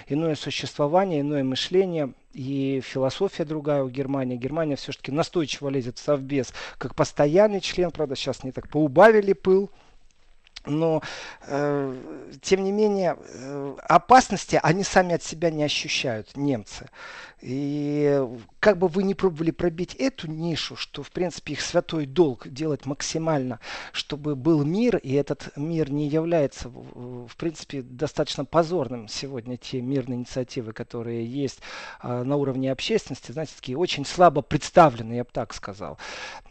иное 0.07 0.35
существование, 0.35 1.21
иное 1.21 1.43
мышление 1.43 2.13
и 2.33 2.81
философия 2.83 3.45
другая 3.45 3.83
у 3.83 3.89
Германии. 3.89 4.35
Германия 4.37 4.75
все-таки 4.75 5.11
настойчиво 5.11 5.69
лезет 5.69 5.97
в 5.97 6.01
Совбез 6.03 6.53
как 6.77 6.95
постоянный 6.95 7.61
член, 7.61 7.91
правда, 7.91 8.15
сейчас 8.15 8.43
не 8.43 8.51
так 8.51 8.69
поубавили 8.69 9.33
пыл. 9.33 9.69
Но, 10.65 11.01
э, 11.47 11.95
тем 12.41 12.63
не 12.63 12.71
менее, 12.71 13.17
э, 13.19 13.75
опасности 13.87 14.59
они 14.63 14.83
сами 14.83 15.15
от 15.15 15.23
себя 15.23 15.51
не 15.51 15.63
ощущают, 15.63 16.37
немцы. 16.37 16.89
И 17.43 18.25
как 18.61 18.77
бы 18.77 18.87
вы 18.87 19.03
ни 19.03 19.13
пробовали 19.13 19.51
пробить 19.51 19.95
эту 19.95 20.31
нишу, 20.31 20.77
что, 20.77 21.03
в 21.03 21.11
принципе, 21.11 21.53
их 21.53 21.61
святой 21.61 22.05
долг 22.05 22.47
делать 22.47 22.85
максимально, 22.85 23.59
чтобы 23.91 24.37
был 24.37 24.63
мир, 24.63 24.95
и 24.95 25.11
этот 25.11 25.49
мир 25.57 25.91
не 25.91 26.07
является, 26.07 26.69
в 26.69 27.35
принципе, 27.35 27.81
достаточно 27.81 28.45
позорным 28.45 29.09
сегодня 29.09 29.57
те 29.57 29.81
мирные 29.81 30.19
инициативы, 30.19 30.71
которые 30.71 31.25
есть 31.25 31.59
э, 32.01 32.23
на 32.23 32.37
уровне 32.37 32.71
общественности, 32.71 33.33
знаете, 33.33 33.51
такие 33.57 33.77
очень 33.77 34.05
слабо 34.05 34.41
представлены, 34.41 35.15
я 35.15 35.25
бы 35.25 35.29
так 35.33 35.53
сказал. 35.53 35.97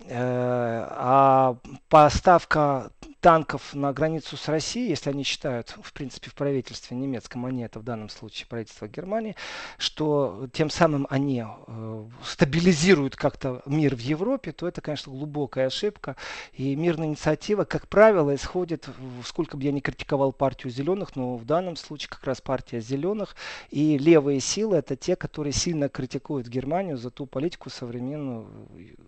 Э, 0.04 0.86
а 0.90 1.56
поставка 1.88 2.92
танков 3.22 3.72
на 3.72 3.92
границу 3.92 4.36
с 4.36 4.48
Россией, 4.48 4.90
если 4.90 5.08
они 5.08 5.22
считают, 5.22 5.76
в 5.80 5.92
принципе, 5.92 6.28
в 6.28 6.34
правительстве 6.34 6.96
немецком, 6.96 7.46
они 7.46 7.62
это 7.62 7.78
в 7.78 7.84
данном 7.84 8.08
случае 8.08 8.48
правительство 8.48 8.88
Германии, 8.88 9.36
что 9.78 10.48
тем 10.52 10.70
самым 10.70 11.06
они 11.08 11.44
э, 11.44 12.04
стабилизируют 12.24 13.14
как-то 13.14 13.62
мир 13.64 13.94
в 13.94 14.00
Европе, 14.00 14.50
то 14.50 14.66
это, 14.66 14.80
конечно, 14.80 15.12
глубокая 15.12 15.68
ошибка. 15.68 16.16
И 16.52 16.74
мирная 16.74 17.06
инициатива, 17.06 17.62
как 17.62 17.86
правило, 17.86 18.34
исходит, 18.34 18.88
сколько 19.24 19.56
бы 19.56 19.62
я 19.62 19.70
ни 19.70 19.78
критиковал 19.78 20.32
партию 20.32 20.72
зеленых, 20.72 21.14
но 21.14 21.36
в 21.36 21.44
данном 21.44 21.76
случае 21.76 22.08
как 22.10 22.24
раз 22.24 22.40
партия 22.40 22.80
зеленых 22.80 23.36
и 23.70 23.98
левые 23.98 24.40
силы 24.40 24.78
это 24.78 24.96
те, 24.96 25.14
которые 25.14 25.52
сильно 25.52 25.88
критикуют 25.88 26.48
Германию 26.48 26.96
за 26.96 27.10
ту 27.10 27.26
политику 27.26 27.70
современную, 27.70 28.48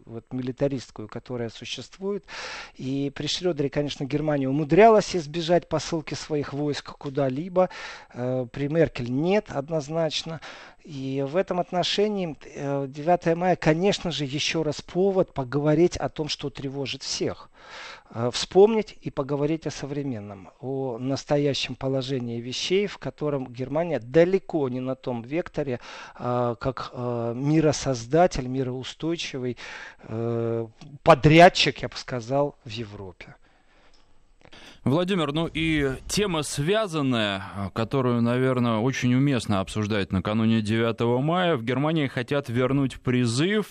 вот 0.07 0.25
милитаристскую, 0.33 1.09
которая 1.09 1.49
существует. 1.51 2.25
И 2.77 3.11
при 3.13 3.27
Шредере, 3.27 3.71
конечно, 3.71 4.04
конечно, 4.05 4.15
Германия 4.15 4.49
умудрялась 4.49 5.17
избежать 5.17 5.69
посылки 5.69 6.15
своих 6.15 6.53
войск 6.53 6.97
куда-либо. 6.99 7.69
Э, 8.13 8.47
при 8.51 8.69
Меркель 8.69 9.11
нет 9.11 9.51
однозначно. 9.51 10.41
И 10.85 11.25
в 11.27 11.37
этом 11.37 11.61
отношении 11.61 12.37
9 12.87 13.27
э, 13.27 13.35
мая, 13.35 13.57
конечно 13.57 14.11
же, 14.11 14.25
еще 14.25 14.63
раз 14.63 14.83
повод 14.83 15.33
поговорить 15.33 15.97
о 15.97 16.09
том, 16.09 16.29
что 16.29 16.51
тревожит 16.51 17.03
всех. 17.03 17.51
Э, 18.11 18.31
вспомнить 18.33 18.99
и 19.07 19.11
поговорить 19.11 19.67
о 19.67 19.71
современном, 19.71 20.49
о 20.61 20.99
настоящем 20.99 21.75
положении 21.75 22.41
вещей, 22.41 22.87
в 22.87 22.99
котором 22.99 23.47
Германия 23.47 23.99
далеко 23.99 24.69
не 24.69 24.81
на 24.81 24.95
том 24.95 25.23
векторе, 25.23 25.79
как 26.15 26.93
миросоздатель, 26.95 28.47
мироустойчивый 28.49 29.57
подрядчик, 31.03 31.83
я 31.83 31.89
бы 31.89 31.97
сказал, 31.97 32.55
в 32.65 32.71
Европе. 32.71 33.35
Владимир, 34.85 35.33
ну 35.33 35.47
и 35.47 35.93
тема 36.09 36.43
связанная, 36.43 37.71
которую, 37.73 38.21
наверное, 38.21 38.77
очень 38.77 39.15
уместно 39.15 39.61
обсуждать 39.61 40.13
накануне 40.13 40.61
9 40.61 41.25
мая. 41.25 41.57
В 41.57 41.65
Германии 41.65 42.07
хотят 42.07 42.51
вернуть 42.51 43.01
призыв. 43.01 43.71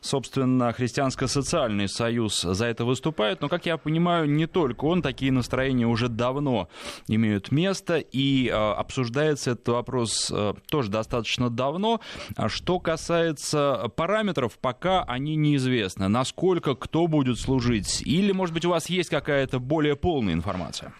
Собственно, 0.00 0.72
Христианско-социальный 0.72 1.88
союз 1.88 2.40
за 2.40 2.64
это 2.64 2.86
выступает. 2.86 3.42
Но, 3.42 3.50
как 3.50 3.66
я 3.66 3.76
понимаю, 3.76 4.30
не 4.30 4.46
только 4.46 4.86
он. 4.86 5.02
Такие 5.02 5.30
настроения 5.30 5.86
уже 5.86 6.08
давно 6.08 6.70
имеют 7.06 7.52
место. 7.52 7.98
И 7.98 8.48
э, 8.48 8.52
обсуждается 8.52 9.50
этот 9.50 9.68
вопрос 9.68 10.32
э, 10.34 10.54
тоже 10.70 10.90
достаточно 10.90 11.50
давно. 11.50 12.00
А 12.36 12.48
что 12.48 12.80
касается 12.80 13.92
параметров, 13.94 14.58
пока 14.58 15.02
они 15.02 15.36
неизвестны. 15.36 16.08
Насколько 16.08 16.74
кто 16.76 17.08
будет 17.08 17.38
служить? 17.38 18.00
Или, 18.06 18.32
может 18.32 18.54
быть, 18.54 18.64
у 18.64 18.70
вас 18.70 18.88
есть 18.88 19.10
какая-то 19.10 19.58
более 19.58 19.96
полная 19.96 20.29
полная 20.30 20.34
информация? 20.34 20.92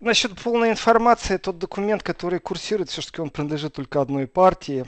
Насчет 0.00 0.34
полной 0.40 0.70
информации, 0.70 1.36
тот 1.36 1.58
документ, 1.58 2.02
который 2.02 2.40
курсирует, 2.40 2.90
все-таки 2.90 3.20
он 3.20 3.30
принадлежит 3.30 3.74
только 3.74 4.00
одной 4.00 4.26
партии, 4.26 4.84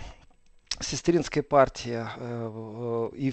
сестринской 0.80 1.42
партии 1.42 2.04
э, 2.16 3.10
и 3.14 3.32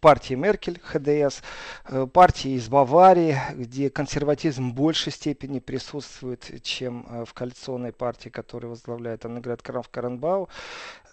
партии 0.00 0.34
Меркель, 0.34 0.78
ХДС, 0.82 1.40
э, 1.88 2.06
партии 2.06 2.50
из 2.50 2.68
Баварии, 2.68 3.38
где 3.54 3.88
консерватизм 3.88 4.70
в 4.70 4.74
большей 4.74 5.12
степени 5.12 5.58
присутствует, 5.58 6.62
чем 6.62 7.06
э, 7.08 7.24
в 7.24 7.32
коалиционной 7.32 7.92
партии, 7.92 8.28
которую 8.28 8.70
возглавляет 8.70 9.24
Аннеград 9.24 9.62
Каренбау. 9.62 10.50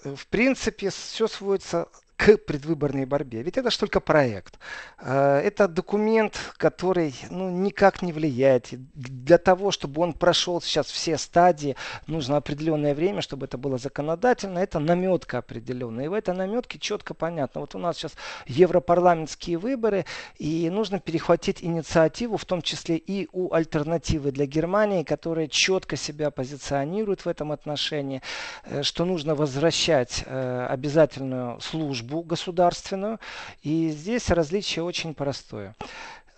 В 0.04 0.28
принципе, 0.28 0.90
все 0.90 1.28
сводится 1.28 1.88
к 2.18 2.38
предвыборной 2.38 3.06
борьбе. 3.06 3.42
Ведь 3.42 3.58
это 3.58 3.72
же 3.72 3.80
только 3.80 4.00
проект. 4.00 4.60
Э, 5.00 5.40
это 5.40 5.68
документ, 5.68 6.38
который 6.58 7.16
ну, 7.30 7.50
никак 7.50 8.02
не 8.02 8.14
влияет. 8.14 8.70
Для 8.94 9.38
того, 9.38 9.72
чтобы 9.72 10.02
он 10.02 10.14
прошел 10.14 10.62
сейчас 10.62 10.88
все 10.88 11.18
стадии, 11.18 11.76
нужно 12.08 12.38
определенное 12.38 12.94
время, 12.94 13.22
чтобы 13.22 13.46
это 13.46 13.58
было 13.58 13.78
законодательно. 13.78 14.60
Это 14.60 14.80
наметка 14.80 15.40
определенная. 15.40 16.06
И 16.06 16.08
в 16.08 16.14
этой 16.14 16.34
наметке 16.34 16.80
четко 16.80 17.14
понятно. 17.14 17.62
Вот 17.62 17.76
у 17.76 17.80
нас 17.80 17.98
сейчас 17.98 18.14
европарламентские 18.46 19.58
выборы, 19.58 20.06
и 20.38 20.70
нужно 20.70 21.00
перехватить 21.00 21.64
инициативу, 21.64 22.38
в 22.38 22.46
том 22.46 22.62
числе 22.62 22.98
и 22.98 23.28
у 23.32 23.54
альтернативы 23.54 24.32
для 24.32 24.46
Германии, 24.46 25.04
которая 25.04 25.48
четко 25.48 25.96
себя 25.96 26.32
позиционирует 26.32 27.26
в 27.26 27.28
этом 27.28 27.52
отношении, 27.52 28.22
э, 28.66 28.84
что 28.84 29.04
нужно 29.06 29.36
возвращать 29.36 30.24
э, 30.26 30.68
обязательную 30.70 31.60
службу 31.60 32.03
службу 32.04 32.24
государственную. 32.24 33.20
И 33.64 33.90
здесь 33.90 34.30
различие 34.30 34.84
очень 34.84 35.14
простое. 35.14 35.76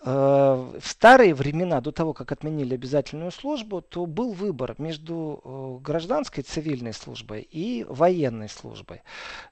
Э, 0.07 0.71
в 0.79 0.87
старые 0.87 1.33
времена, 1.33 1.81
до 1.81 1.91
того, 1.91 2.13
как 2.13 2.31
отменили 2.31 2.75
обязательную 2.75 3.31
службу, 3.31 3.81
то 3.81 4.05
был 4.05 4.33
выбор 4.33 4.75
между 4.77 5.41
э, 5.43 5.83
гражданской 5.83 6.43
цивильной 6.43 6.93
службой 6.93 7.47
и 7.51 7.85
военной 7.89 8.47
службой. 8.47 9.01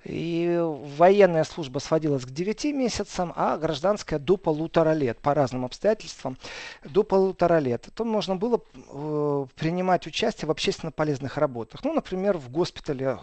И 0.04 0.60
военная 0.98 1.44
служба 1.44 1.80
сводилась 1.80 2.26
к 2.26 2.30
9 2.30 2.66
месяцам, 2.66 3.34
а 3.36 3.58
гражданская 3.58 4.20
до 4.20 4.38
полутора 4.38 4.94
лет, 4.94 5.18
по 5.18 5.34
разным 5.34 5.66
обстоятельствам, 5.66 6.38
до 6.84 7.02
полутора 7.02 7.58
лет. 7.58 7.90
То 7.96 8.06
можно 8.06 8.36
было 8.36 8.62
э, 8.76 9.46
принимать 9.56 10.06
участие 10.06 10.48
в 10.48 10.52
общественно 10.52 10.92
полезных 10.92 11.38
работах. 11.38 11.84
Ну, 11.84 11.94
например, 11.94 12.38
в 12.38 12.52
госпитале 12.52 13.18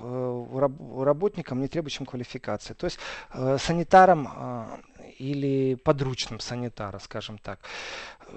работникам, 0.99 1.61
не 1.61 1.69
требующим 1.69 2.07
квалификации. 2.07 2.75
То 2.75 2.87
есть 2.87 2.99
санитарам 3.33 4.81
или 5.21 5.75
подручным 5.75 6.41
санитара, 6.41 6.99
скажем 6.99 7.39
так, 7.39 7.61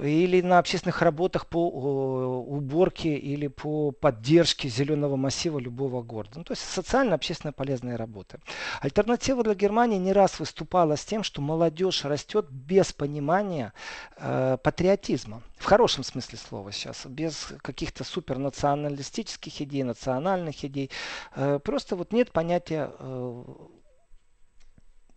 или 0.02 0.42
на 0.42 0.60
общественных 0.60 1.02
работах 1.02 1.48
по 1.48 1.68
уборке 1.68 3.16
или 3.16 3.48
по 3.48 3.92
поддержке 3.92 4.68
зеленого 4.68 5.16
массива 5.16 5.60
любого 5.60 6.02
города. 6.02 6.34
Ну, 6.40 6.44
то 6.44 6.54
есть 6.54 6.64
социально-общественно 6.64 7.54
полезные 7.54 7.96
работы. 7.96 8.40
Альтернатива 8.82 9.44
для 9.44 9.56
Германии 9.56 9.98
не 9.98 10.14
раз 10.14 10.40
выступала 10.40 10.96
с 10.96 11.06
тем, 11.06 11.24
что 11.24 11.42
молодежь 11.42 12.06
растет 12.06 12.48
без 12.50 12.92
понимания 12.92 13.74
э, 14.18 14.58
патриотизма. 14.62 15.42
В 15.58 15.66
хорошем 15.66 16.04
смысле 16.04 16.38
слова 16.38 16.72
сейчас, 16.72 17.06
без 17.06 17.54
каких-то 17.62 18.04
супернационалистических 18.04 19.62
идей, 19.62 19.84
национальных 19.84 20.66
идей. 20.66 20.90
Э, 21.36 21.60
просто 21.64 21.96
вот 21.96 22.12
нет 22.12 22.32
понятия 22.32 22.92
э, 23.00 23.44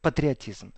патриотизм. 0.07 0.73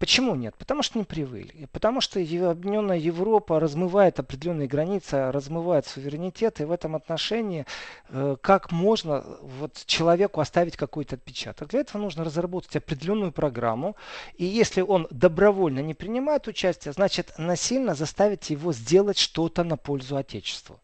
Почему 0.00 0.34
нет? 0.34 0.54
Потому 0.56 0.82
что 0.82 0.96
не 0.96 1.04
привыкли. 1.04 1.68
Потому 1.72 2.00
что 2.00 2.18
объединенная 2.18 2.96
Европа 2.96 3.60
размывает 3.60 4.18
определенные 4.18 4.66
границы, 4.66 5.30
размывает 5.30 5.86
суверенитет, 5.86 6.62
и 6.62 6.64
в 6.64 6.72
этом 6.72 6.96
отношении 6.96 7.66
э, 8.08 8.36
как 8.40 8.72
можно 8.72 9.22
вот, 9.42 9.82
человеку 9.84 10.40
оставить 10.40 10.78
какой-то 10.78 11.16
отпечаток? 11.16 11.68
Для 11.68 11.80
этого 11.80 12.00
нужно 12.00 12.24
разработать 12.24 12.74
определенную 12.76 13.30
программу, 13.30 13.94
и 14.38 14.46
если 14.46 14.80
он 14.80 15.06
добровольно 15.10 15.80
не 15.80 15.92
принимает 15.92 16.48
участие, 16.48 16.92
значит 16.94 17.34
насильно 17.36 17.94
заставить 17.94 18.48
его 18.48 18.72
сделать 18.72 19.18
что-то 19.18 19.64
на 19.64 19.76
пользу 19.76 20.16
Отечеству. 20.16 20.80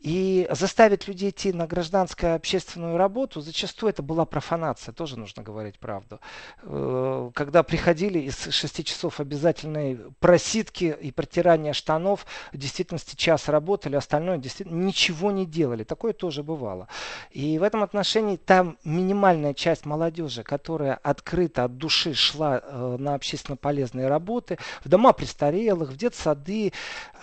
И 0.00 0.48
заставить 0.50 1.06
людей 1.06 1.30
идти 1.30 1.52
на 1.52 1.68
гражданскую 1.68 2.34
общественную 2.34 2.96
работу, 2.96 3.40
зачастую 3.40 3.90
это 3.90 4.02
была 4.02 4.24
профанация, 4.24 4.92
тоже 4.92 5.16
нужно 5.16 5.44
говорить 5.44 5.78
правду. 5.78 6.20
Э, 6.64 7.30
когда 7.34 7.62
приходили 7.62 8.18
из 8.18 8.41
6 8.50 8.84
часов 8.84 9.20
обязательной 9.20 9.98
просидки 10.20 10.94
и 11.00 11.10
протирания 11.10 11.72
штанов, 11.72 12.26
в 12.52 12.56
действительности 12.56 13.16
час 13.16 13.48
работали, 13.48 13.96
остальное 13.96 14.38
действительно 14.38 14.82
ничего 14.82 15.30
не 15.30 15.46
делали. 15.46 15.84
Такое 15.84 16.12
тоже 16.12 16.42
бывало. 16.42 16.88
И 17.30 17.58
в 17.58 17.62
этом 17.62 17.82
отношении 17.82 18.36
там 18.36 18.78
минимальная 18.84 19.54
часть 19.54 19.86
молодежи, 19.86 20.42
которая 20.42 20.94
открыто 20.94 21.64
от 21.64 21.76
души 21.76 22.14
шла 22.14 22.60
э, 22.62 22.96
на 22.98 23.14
общественно 23.14 23.56
полезные 23.56 24.08
работы, 24.08 24.58
в 24.84 24.88
дома 24.88 25.12
престарелых, 25.12 25.90
в 25.90 25.96
детсады, 25.96 26.72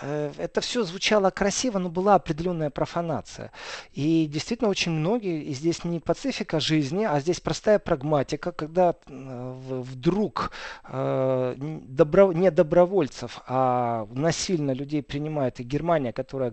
э, 0.00 0.32
это 0.38 0.60
все 0.60 0.84
звучало 0.84 1.30
красиво, 1.30 1.78
но 1.78 1.88
была 1.88 2.14
определенная 2.14 2.70
профанация. 2.70 3.52
И 3.92 4.26
действительно 4.26 4.70
очень 4.70 4.92
многие, 4.92 5.42
и 5.42 5.54
здесь 5.54 5.84
не 5.84 6.00
пацифика 6.00 6.60
жизни, 6.60 7.04
а 7.04 7.20
здесь 7.20 7.40
простая 7.40 7.78
прагматика, 7.78 8.52
когда 8.52 8.94
э, 9.06 9.54
вдруг 9.68 10.52
э, 10.84 11.09
добро, 11.56 12.32
не 12.32 12.50
добровольцев, 12.50 13.40
а 13.46 14.06
насильно 14.12 14.72
людей 14.72 15.02
принимает 15.02 15.60
и 15.60 15.62
Германия, 15.62 16.12
которая 16.12 16.52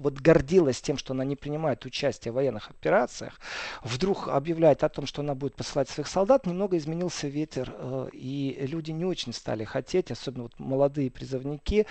вот 0.00 0.14
гордилась 0.14 0.80
тем, 0.80 0.96
что 0.96 1.12
она 1.12 1.24
не 1.24 1.36
принимает 1.36 1.84
участие 1.84 2.32
в 2.32 2.36
военных 2.36 2.70
операциях, 2.70 3.38
вдруг 3.82 4.28
объявляет 4.28 4.82
о 4.82 4.88
том, 4.88 5.06
что 5.06 5.22
она 5.22 5.34
будет 5.34 5.54
посылать 5.54 5.88
своих 5.88 6.08
солдат, 6.08 6.46
немного 6.46 6.76
изменился 6.76 7.28
ветер, 7.28 7.72
э, 7.76 8.08
и 8.12 8.66
люди 8.66 8.90
не 8.90 9.04
очень 9.04 9.32
стали 9.32 9.64
хотеть, 9.64 10.10
особенно 10.10 10.44
вот 10.44 10.58
молодые 10.58 11.10
призывники, 11.10 11.86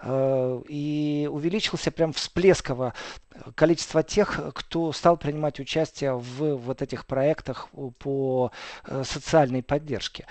э, 0.00 0.62
и 0.68 1.28
увеличился 1.30 1.90
прям 1.90 2.12
всплесково 2.12 2.94
количество 3.54 4.02
тех, 4.02 4.40
кто 4.54 4.92
стал 4.92 5.16
принимать 5.16 5.58
участие 5.58 6.16
в 6.16 6.54
вот 6.54 6.82
этих 6.82 7.06
проектах 7.06 7.68
по 7.98 8.52
э, 8.86 9.02
социальной 9.04 9.62
поддержке. 9.62 10.26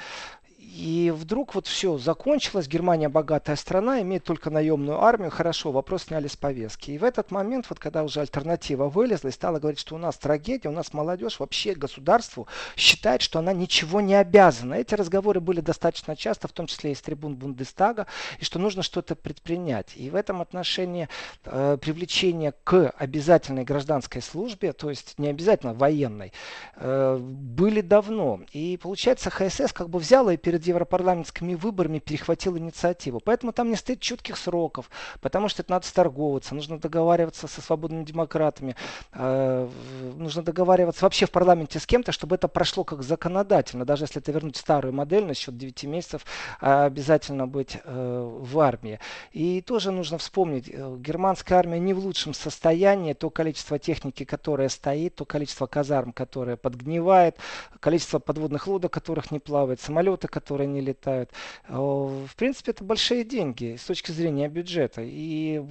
И 0.66 1.14
вдруг 1.16 1.56
вот 1.56 1.68
все 1.68 1.98
закончилось, 1.98 2.68
Германия 2.68 3.10
богатая 3.10 3.56
страна, 3.58 4.02
имеет 4.02 4.24
только 4.24 4.50
наемную 4.50 5.02
армию, 5.02 5.30
хорошо, 5.30 5.72
вопрос 5.72 6.04
сняли 6.04 6.28
с 6.28 6.36
повестки. 6.36 6.92
И 6.92 6.98
в 6.98 7.04
этот 7.04 7.32
момент, 7.32 7.66
вот 7.70 7.80
когда 7.80 8.04
уже 8.04 8.22
альтернатива 8.22 8.88
вылезла 8.88 9.28
и 9.28 9.32
стала 9.32 9.60
говорить, 9.60 9.80
что 9.80 9.96
у 9.96 9.98
нас 9.98 10.18
трагедия, 10.18 10.70
у 10.70 10.72
нас 10.72 10.94
молодежь 10.94 11.40
вообще 11.40 11.74
государству 11.74 12.48
считает, 12.78 13.22
что 13.22 13.40
она 13.40 13.52
ничего 13.52 14.00
не 14.00 14.16
обязана. 14.16 14.76
Эти 14.76 14.96
разговоры 14.96 15.42
были 15.42 15.60
достаточно 15.60 16.16
часто, 16.16 16.48
в 16.48 16.54
том 16.54 16.68
числе 16.68 16.94
из 16.94 17.02
трибун 17.02 17.36
Бундестага, 17.36 18.08
и 18.40 18.46
что 18.46 18.58
нужно 18.58 18.84
что-то 18.84 19.16
предпринять. 19.16 19.94
И 19.96 20.10
в 20.10 20.16
этом 20.16 20.42
отношении 20.42 21.10
э, 21.44 21.78
привлечение 21.80 22.54
к 22.64 22.90
обязательной 22.98 23.64
гражданской 23.66 24.22
службе, 24.22 24.72
то 24.72 24.90
есть 24.90 25.20
не 25.20 25.28
обязательно 25.28 25.74
военной, 25.74 26.32
э, 26.78 27.18
были 27.20 27.82
давно. 27.82 28.40
И 28.54 28.78
получается, 28.82 29.30
ХСС 29.30 29.74
как 29.74 29.90
бы 29.90 30.00
взяла 30.00 30.34
и 30.34 30.38
перед 30.38 30.53
перед 30.54 30.68
европарламентскими 30.68 31.56
выборами 31.56 31.98
перехватил 31.98 32.56
инициативу. 32.60 33.20
Поэтому 33.20 33.54
там 33.54 33.72
не 33.72 33.76
стоит 33.76 34.02
четких 34.02 34.38
сроков, 34.38 34.88
потому 35.20 35.50
что 35.50 35.64
это 35.64 35.72
надо 35.72 35.88
сторговаться, 35.88 36.54
нужно 36.54 36.78
договариваться 36.78 37.48
со 37.48 37.60
свободными 37.60 38.04
демократами, 38.04 38.76
э, 39.14 39.68
нужно 40.16 40.44
договариваться 40.44 41.06
вообще 41.06 41.26
в 41.26 41.32
парламенте 41.32 41.80
с 41.80 41.88
кем-то, 41.88 42.12
чтобы 42.12 42.36
это 42.36 42.48
прошло 42.48 42.84
как 42.84 43.02
законодательно. 43.02 43.84
Даже 43.84 44.04
если 44.04 44.22
это 44.22 44.32
вернуть 44.32 44.56
старую 44.56 44.94
модель 44.94 45.26
насчет 45.26 45.58
9 45.58 45.86
месяцев, 45.86 46.24
э, 46.62 46.86
обязательно 46.86 47.48
быть 47.48 47.80
э, 47.84 48.38
в 48.40 48.60
армии. 48.60 49.00
И 49.32 49.62
тоже 49.62 49.90
нужно 49.92 50.20
вспомнить, 50.20 50.70
э, 50.70 50.98
германская 51.00 51.58
армия 51.58 51.80
не 51.80 51.94
в 51.96 52.00
лучшем 52.06 52.36
состоянии, 52.36 53.14
то 53.14 53.32
количество 53.32 53.80
техники, 53.80 54.24
которое 54.24 54.70
стоит, 54.70 55.16
то 55.16 55.26
количество 55.26 55.66
казарм, 55.66 56.14
которое 56.14 56.58
подгнивает, 56.58 57.38
количество 57.80 58.20
подводных 58.20 58.68
лодок, 58.68 58.94
которых 58.94 59.32
не 59.32 59.40
плавает, 59.40 59.82
самолеты, 59.82 60.28
которые 60.28 60.43
которые 60.44 60.68
не 60.68 60.82
летают. 60.82 61.32
Э, 61.70 61.76
в 61.78 62.36
принципе, 62.36 62.72
это 62.72 62.84
большие 62.84 63.24
деньги 63.24 63.78
с 63.80 63.86
точки 63.86 64.12
зрения 64.12 64.50
бюджета. 64.50 65.02
И 65.04 65.64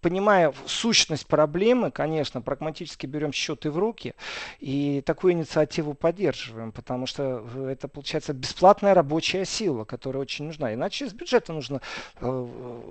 понимая 0.00 0.54
сущность 0.66 1.26
проблемы, 1.26 1.90
конечно, 1.90 2.40
прагматически 2.40 3.06
берем 3.06 3.32
счеты 3.32 3.70
в 3.70 3.78
руки 3.78 4.14
и 4.60 5.02
такую 5.04 5.34
инициативу 5.34 5.92
поддерживаем, 5.92 6.72
потому 6.72 7.06
что 7.06 7.44
это 7.68 7.86
получается 7.86 8.32
бесплатная 8.32 8.94
рабочая 8.94 9.44
сила, 9.44 9.84
которая 9.84 10.22
очень 10.22 10.46
нужна. 10.46 10.72
Иначе 10.72 11.04
из 11.04 11.12
бюджета 11.12 11.52
нужно 11.52 11.82
э, 12.20 12.48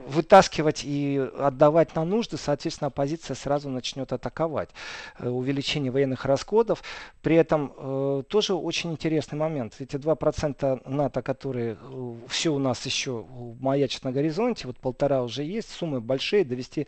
вытаскивать 0.08 0.84
и 0.86 1.18
отдавать 1.40 1.96
на 1.96 2.06
нужды, 2.06 2.38
соответственно, 2.38 2.90
оппозиция 2.90 3.36
сразу 3.36 3.70
начнет 3.70 4.14
атаковать. 4.14 4.70
Э, 5.18 5.30
увеличение 5.30 5.92
военных 5.92 6.26
расходов. 6.26 6.84
При 7.24 7.36
этом 7.36 8.24
тоже 8.30 8.54
очень 8.54 8.92
интересный 8.92 9.38
момент. 9.38 9.76
Эти 9.80 9.96
2% 9.96 10.82
НАТО, 10.86 11.22
которые 11.24 11.78
э, 11.82 12.16
все 12.28 12.54
у 12.54 12.60
нас 12.60 12.86
еще 12.86 13.26
маячат 13.60 14.04
на 14.04 14.12
горизонте, 14.12 14.68
вот 14.68 14.78
полтора 14.78 15.24
уже 15.24 15.44
есть, 15.44 15.70
суммы 15.72 16.02
большие, 16.02 16.46
довести 16.46 16.88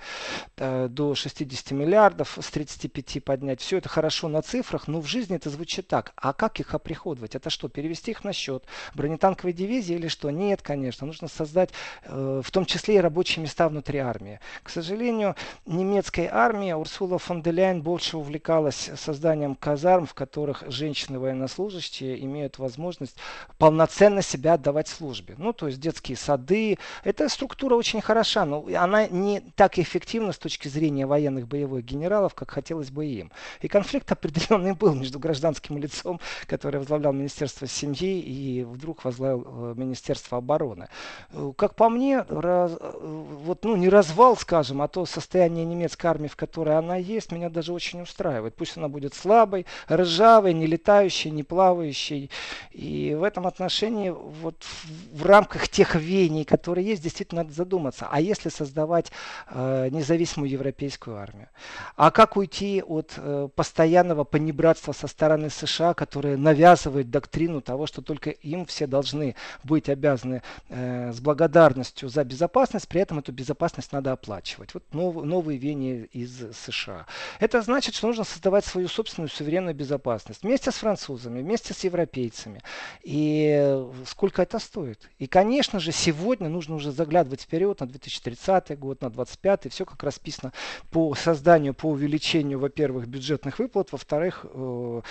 э, 0.57 0.87
до 0.89 1.15
60 1.15 1.71
миллиардов, 1.71 2.37
с 2.39 2.51
35 2.51 3.23
поднять, 3.23 3.61
все 3.61 3.77
это 3.77 3.89
хорошо 3.89 4.27
на 4.27 4.41
цифрах, 4.41 4.87
но 4.87 5.01
в 5.01 5.07
жизни 5.07 5.35
это 5.35 5.49
звучит 5.49 5.87
так. 5.87 6.13
А 6.15 6.33
как 6.33 6.59
их 6.59 6.73
оприходовать? 6.73 7.35
Это 7.35 7.49
что, 7.49 7.69
перевести 7.69 8.11
их 8.11 8.23
на 8.23 8.33
счет 8.33 8.63
бронетанковой 8.93 9.53
дивизии 9.53 9.95
или 9.95 10.07
что? 10.07 10.29
Нет, 10.29 10.61
конечно, 10.61 11.07
нужно 11.07 11.27
создать 11.27 11.71
э, 12.03 12.41
в 12.43 12.51
том 12.51 12.65
числе 12.65 12.95
и 12.95 12.99
рабочие 12.99 13.43
места 13.43 13.67
внутри 13.69 13.99
армии. 13.99 14.39
К 14.63 14.69
сожалению, 14.69 15.35
немецкая 15.65 16.29
армия, 16.31 16.75
Урсула 16.75 17.17
фон 17.17 17.41
де 17.41 17.51
Ляйн 17.51 17.81
больше 17.81 18.17
увлекалась 18.17 18.91
созданием 18.95 19.55
казарм, 19.55 20.05
в 20.05 20.13
которых 20.13 20.63
женщины 20.67 21.19
военнослужащие 21.19 22.23
имеют 22.23 22.59
возможность 22.59 23.15
полноценно 23.57 24.21
себя 24.25 24.53
отдавать 24.53 24.87
службе. 24.87 25.35
Ну, 25.37 25.53
то 25.53 25.67
есть 25.67 25.79
детские 25.79 26.17
сады. 26.17 26.77
Эта 27.03 27.29
структура 27.29 27.75
очень 27.75 28.01
хороша, 28.01 28.45
но 28.45 28.65
она 28.75 29.07
не 29.07 29.41
так 29.55 29.79
эффективна 29.79 30.31
с 30.31 30.37
точки 30.37 30.67
зрения 30.67 31.05
военных 31.05 31.47
боевых 31.47 31.85
генералов, 31.85 32.33
как 32.33 32.51
хотелось 32.51 32.91
бы 32.91 33.05
им. 33.05 33.31
И 33.61 33.67
конфликт 33.67 34.11
определенный 34.11 34.73
был 34.73 34.93
между 34.93 35.19
гражданским 35.19 35.77
лицом, 35.77 36.19
который 36.47 36.79
возглавлял 36.79 37.13
Министерство 37.13 37.67
семьи, 37.67 38.19
и 38.19 38.63
вдруг 38.63 39.05
возглавил 39.05 39.45
э, 39.47 39.73
Министерство 39.77 40.37
обороны. 40.37 40.87
Э, 41.31 41.53
как 41.57 41.75
по 41.75 41.89
мне, 41.89 42.21
раз, 42.29 42.71
э, 42.79 43.37
вот, 43.43 43.63
ну, 43.63 43.75
не 43.75 43.89
развал, 43.89 44.35
скажем, 44.37 44.81
а 44.81 44.87
то 44.87 45.05
состояние 45.05 45.65
немецкой 45.65 46.07
армии, 46.07 46.27
в 46.27 46.35
которой 46.35 46.77
она 46.77 46.95
есть, 46.95 47.31
меня 47.31 47.49
даже 47.49 47.73
очень 47.73 48.01
устраивает. 48.01 48.55
Пусть 48.55 48.77
она 48.77 48.87
будет 48.87 49.13
слабой, 49.13 49.65
ржавой, 49.89 50.53
не 50.53 50.67
летающей, 50.67 51.31
не 51.31 51.43
плавающей. 51.43 52.29
И 52.71 53.15
в 53.17 53.23
этом 53.23 53.47
отношении 53.47 54.09
вот 54.15 54.65
в 55.11 55.25
рамках 55.25 55.69
тех 55.69 55.95
веяний, 55.95 56.45
которые 56.45 56.87
есть, 56.87 57.03
действительно 57.03 57.43
надо 57.43 57.53
задуматься. 57.53 58.07
А 58.09 58.21
если 58.21 58.49
создавать 58.49 59.11
э, 59.49 59.89
независимую 59.91 60.49
европейскую 60.49 61.17
армию? 61.17 61.49
А 61.95 62.11
как 62.11 62.37
уйти 62.37 62.81
от 62.81 63.13
э, 63.17 63.49
постоянного 63.55 64.23
понебратства 64.23 64.91
со 64.91 65.07
стороны 65.07 65.49
США, 65.49 65.93
которое 65.93 66.37
навязывает 66.37 67.09
доктрину 67.09 67.61
того, 67.61 67.87
что 67.87 68.01
только 68.01 68.29
им 68.29 68.65
все 68.65 68.87
должны 68.87 69.35
быть 69.63 69.89
обязаны 69.89 70.41
э, 70.69 71.11
с 71.11 71.19
благодарностью 71.19 72.09
за 72.09 72.23
безопасность, 72.23 72.87
при 72.87 73.01
этом 73.01 73.19
эту 73.19 73.31
безопасность 73.31 73.91
надо 73.91 74.11
оплачивать. 74.11 74.73
Вот 74.73 74.83
нов, 74.93 75.23
новые 75.23 75.57
веяния 75.57 76.03
из 76.05 76.53
США. 76.53 77.05
Это 77.39 77.61
значит, 77.61 77.95
что 77.95 78.07
нужно 78.07 78.23
создавать 78.23 78.65
свою 78.65 78.87
собственную 78.87 79.29
суверенную 79.29 79.75
безопасность 79.75 80.43
вместе 80.43 80.71
с 80.71 80.75
французами, 80.75 81.41
вместе 81.41 81.73
с 81.73 81.83
европейцами. 81.83 82.61
И 83.03 83.83
сколько 84.05 84.41
это 84.41 84.59
стоит. 84.59 85.09
И, 85.19 85.27
конечно 85.27 85.79
же, 85.79 85.91
сегодня 85.91 86.49
нужно 86.49 86.75
уже 86.75 86.91
заглядывать 86.91 87.41
вперед 87.41 87.79
на 87.79 87.87
2030 87.87 88.77
год, 88.79 89.01
на 89.01 89.09
2025. 89.09 89.71
Все 89.71 89.85
как 89.85 90.01
расписано 90.03 90.53
по 90.91 91.13
созданию, 91.15 91.73
по 91.73 91.89
увеличению, 91.89 92.59
во-первых, 92.59 93.07
бюджетных 93.07 93.59
выплат, 93.59 93.91
во-вторых, 93.91 94.45
э, 94.45 95.01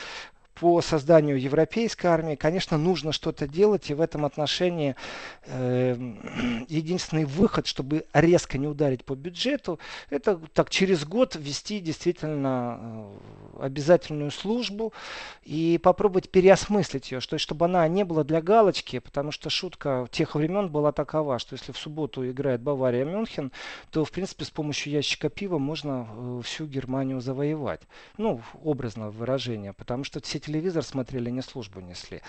по 0.55 0.81
созданию 0.81 1.41
европейской 1.41 2.07
армии. 2.07 2.37
Конечно, 2.37 2.79
нужно 2.79 3.13
что-то 3.13 3.49
делать, 3.49 3.91
и 3.91 3.95
в 3.95 4.01
этом 4.01 4.25
отношении 4.25 4.95
э, 5.47 5.97
единственный 6.69 7.25
выход, 7.25 7.67
чтобы 7.67 8.07
резко 8.13 8.57
не 8.59 8.69
ударить 8.69 9.05
по 9.05 9.15
бюджету, 9.15 9.79
это 10.11 10.41
так 10.53 10.71
через 10.71 11.05
год 11.05 11.35
ввести 11.35 11.81
действительно 11.81 12.79
э, 12.81 13.65
обязательную 13.65 14.31
службу 14.31 14.93
и 15.43 15.81
попробовать 15.83 16.31
переосмыслить 16.31 17.11
ее, 17.11 17.21
что, 17.21 17.37
чтобы 17.39 17.65
она 17.65 17.87
не 17.89 18.05
была 18.05 18.23
для 18.23 18.41
галочки, 18.41 19.01
потому 19.01 19.33
что 19.33 19.51
шутка 19.51 20.07
тех 20.11 20.35
времен 20.35 20.69
была 20.69 20.93
такова, 20.93 21.39
что 21.39 21.55
если 21.55 21.73
в 21.73 21.79
субботу 21.79 22.29
играет 22.29 22.61
Бавария 22.61 23.05
Мюнхен, 23.05 23.51
то 23.91 24.05
в 24.05 24.13
принципе 24.13 24.45
с 24.45 24.51
помощью 24.51 24.93
ящика 24.93 25.29
пива 25.29 25.59
можно 25.59 26.07
э, 26.09 26.41
всю 26.45 26.67
Германию 26.67 27.21
завоевать. 27.21 27.81
Ну, 28.19 28.41
образно 28.63 29.11
выражение, 29.11 29.73
потому 29.73 30.05
что 30.05 30.21
все 30.21 30.44
телевизор 30.45 30.83
смотрели, 30.83 31.31
не 31.31 31.43
службу 31.43 31.81
несли. 31.81 32.21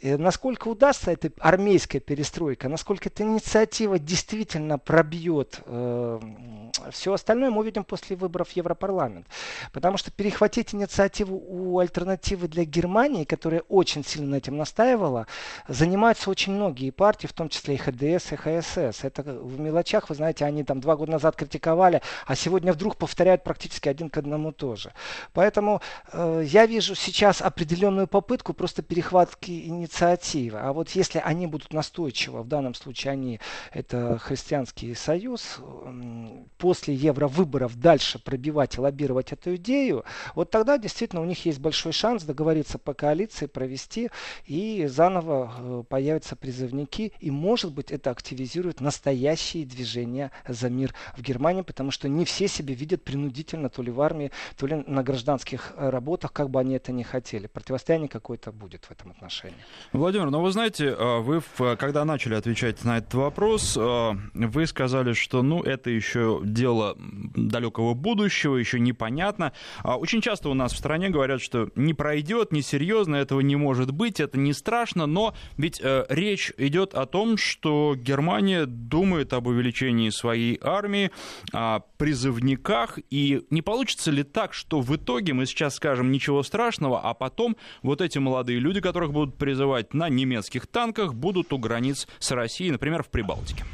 И 0.00 0.16
насколько 0.16 0.68
удастся 0.68 1.10
эта 1.10 1.30
армейская 1.38 2.00
перестройка, 2.00 2.68
насколько 2.68 3.08
эта 3.08 3.22
инициатива 3.22 3.98
действительно 3.98 4.78
пробьет 4.78 5.60
э, 5.64 6.20
все 6.90 7.12
остальное, 7.12 7.50
мы 7.50 7.60
увидим 7.60 7.84
после 7.84 8.16
выборов 8.16 8.50
в 8.50 8.56
Европарламент. 8.56 9.26
Потому 9.72 9.96
что 9.96 10.10
перехватить 10.10 10.74
инициативу 10.74 11.36
у 11.36 11.78
альтернативы 11.78 12.48
для 12.48 12.64
Германии, 12.64 13.24
которая 13.24 13.62
очень 13.68 14.04
сильно 14.04 14.30
на 14.30 14.34
этим 14.36 14.56
настаивала, 14.56 15.26
занимаются 15.68 16.30
очень 16.30 16.52
многие 16.52 16.90
партии, 16.90 17.26
в 17.26 17.32
том 17.32 17.48
числе 17.48 17.74
и 17.74 17.78
ХДС, 17.78 18.32
и 18.32 18.36
ХСС. 18.36 19.04
Это 19.04 19.22
в 19.22 19.58
мелочах, 19.58 20.08
вы 20.08 20.14
знаете, 20.14 20.44
они 20.44 20.64
там 20.64 20.80
два 20.80 20.96
года 20.96 21.12
назад 21.12 21.36
критиковали, 21.36 22.02
а 22.26 22.36
сегодня 22.36 22.72
вдруг 22.72 22.96
повторяют 22.96 23.42
практически 23.44 23.88
один 23.88 24.10
к 24.10 24.18
одному 24.18 24.52
тоже. 24.52 24.92
Поэтому 25.32 25.80
э, 26.12 26.44
я 26.46 26.66
вижу 26.66 26.94
сейчас 26.94 27.42
определенную 27.54 28.08
попытку 28.08 28.52
просто 28.52 28.82
перехватки 28.82 29.66
инициативы. 29.66 30.58
А 30.58 30.72
вот 30.72 30.90
если 30.90 31.20
они 31.24 31.46
будут 31.46 31.72
настойчиво, 31.72 32.42
в 32.42 32.48
данном 32.48 32.74
случае 32.74 33.12
они, 33.12 33.40
это 33.72 34.18
Христианский 34.18 34.94
Союз, 34.94 35.60
после 36.58 36.94
евровыборов 36.94 37.78
дальше 37.78 38.18
пробивать 38.18 38.76
и 38.76 38.80
лоббировать 38.80 39.32
эту 39.32 39.54
идею, 39.54 40.04
вот 40.34 40.50
тогда 40.50 40.78
действительно 40.78 41.22
у 41.22 41.24
них 41.24 41.44
есть 41.46 41.60
большой 41.60 41.92
шанс 41.92 42.24
договориться 42.24 42.78
по 42.78 42.92
коалиции, 42.92 43.46
провести, 43.46 44.10
и 44.46 44.86
заново 44.86 45.52
э, 45.56 45.84
появятся 45.88 46.34
призывники, 46.34 47.12
и 47.20 47.30
может 47.30 47.72
быть 47.72 47.92
это 47.92 48.10
активизирует 48.10 48.80
настоящие 48.80 49.64
движения 49.64 50.32
за 50.48 50.68
мир 50.70 50.92
в 51.16 51.22
Германии, 51.22 51.62
потому 51.62 51.92
что 51.92 52.08
не 52.08 52.24
все 52.24 52.48
себя 52.48 52.74
видят 52.74 53.04
принудительно 53.04 53.68
то 53.68 53.82
ли 53.82 53.92
в 53.92 54.00
армии, 54.00 54.32
то 54.56 54.66
ли 54.66 54.82
на 54.86 55.04
гражданских 55.04 55.74
э, 55.76 55.88
работах, 55.90 56.32
как 56.32 56.50
бы 56.50 56.58
они 56.58 56.74
это 56.74 56.90
не 56.90 57.04
хотели. 57.04 57.43
Противостояние 57.48 58.08
какое-то 58.08 58.52
будет 58.52 58.84
в 58.84 58.90
этом 58.90 59.10
отношении. 59.10 59.56
Владимир, 59.92 60.30
ну 60.30 60.40
вы 60.40 60.50
знаете, 60.52 60.86
э, 60.86 61.18
вы, 61.20 61.42
когда 61.76 62.04
начали 62.04 62.34
отвечать 62.34 62.84
на 62.84 62.98
этот 62.98 63.14
вопрос, 63.14 63.76
вы 63.76 64.66
сказали, 64.66 65.12
что 65.12 65.42
ну 65.42 65.62
это 65.62 65.90
еще 65.90 66.40
дело 66.44 66.96
далекого 66.98 67.94
будущего, 67.94 68.56
еще 68.56 68.80
непонятно. 68.80 69.52
А 69.82 69.96
очень 69.96 70.20
часто 70.20 70.48
у 70.48 70.54
нас 70.54 70.72
в 70.72 70.78
стране 70.78 71.10
говорят, 71.10 71.40
что 71.40 71.70
не 71.74 71.94
пройдет, 71.94 72.52
несерьезно, 72.52 73.16
этого 73.16 73.40
не 73.40 73.56
может 73.56 73.90
быть, 73.90 74.20
это 74.20 74.38
не 74.38 74.52
страшно, 74.52 75.06
но 75.06 75.34
ведь 75.56 75.80
э, 75.82 76.06
речь 76.08 76.52
идет 76.56 76.94
о 76.94 77.06
том, 77.06 77.36
что 77.36 77.94
Германия 77.96 78.66
думает 78.66 79.32
об 79.32 79.46
увеличении 79.46 80.10
своей 80.10 80.58
армии, 80.62 81.10
о 81.52 81.80
призывниках, 81.98 82.98
и 83.10 83.44
не 83.50 83.62
получится 83.62 84.10
ли 84.10 84.22
так, 84.22 84.54
что 84.54 84.80
в 84.80 84.94
итоге 84.96 85.32
мы 85.32 85.46
сейчас 85.46 85.76
скажем 85.76 86.10
ничего 86.10 86.42
страшного, 86.42 87.00
а 87.00 87.14
потом 87.14 87.33
вот 87.82 88.00
эти 88.00 88.18
молодые 88.18 88.58
люди, 88.58 88.80
которых 88.80 89.12
будут 89.12 89.36
призывать 89.36 89.94
на 89.94 90.08
немецких 90.08 90.66
танках, 90.66 91.14
будут 91.14 91.52
у 91.52 91.58
границ 91.58 92.06
с 92.18 92.30
Россией, 92.30 92.70
например, 92.70 93.02
в 93.02 93.08
Прибалтике? 93.08 93.64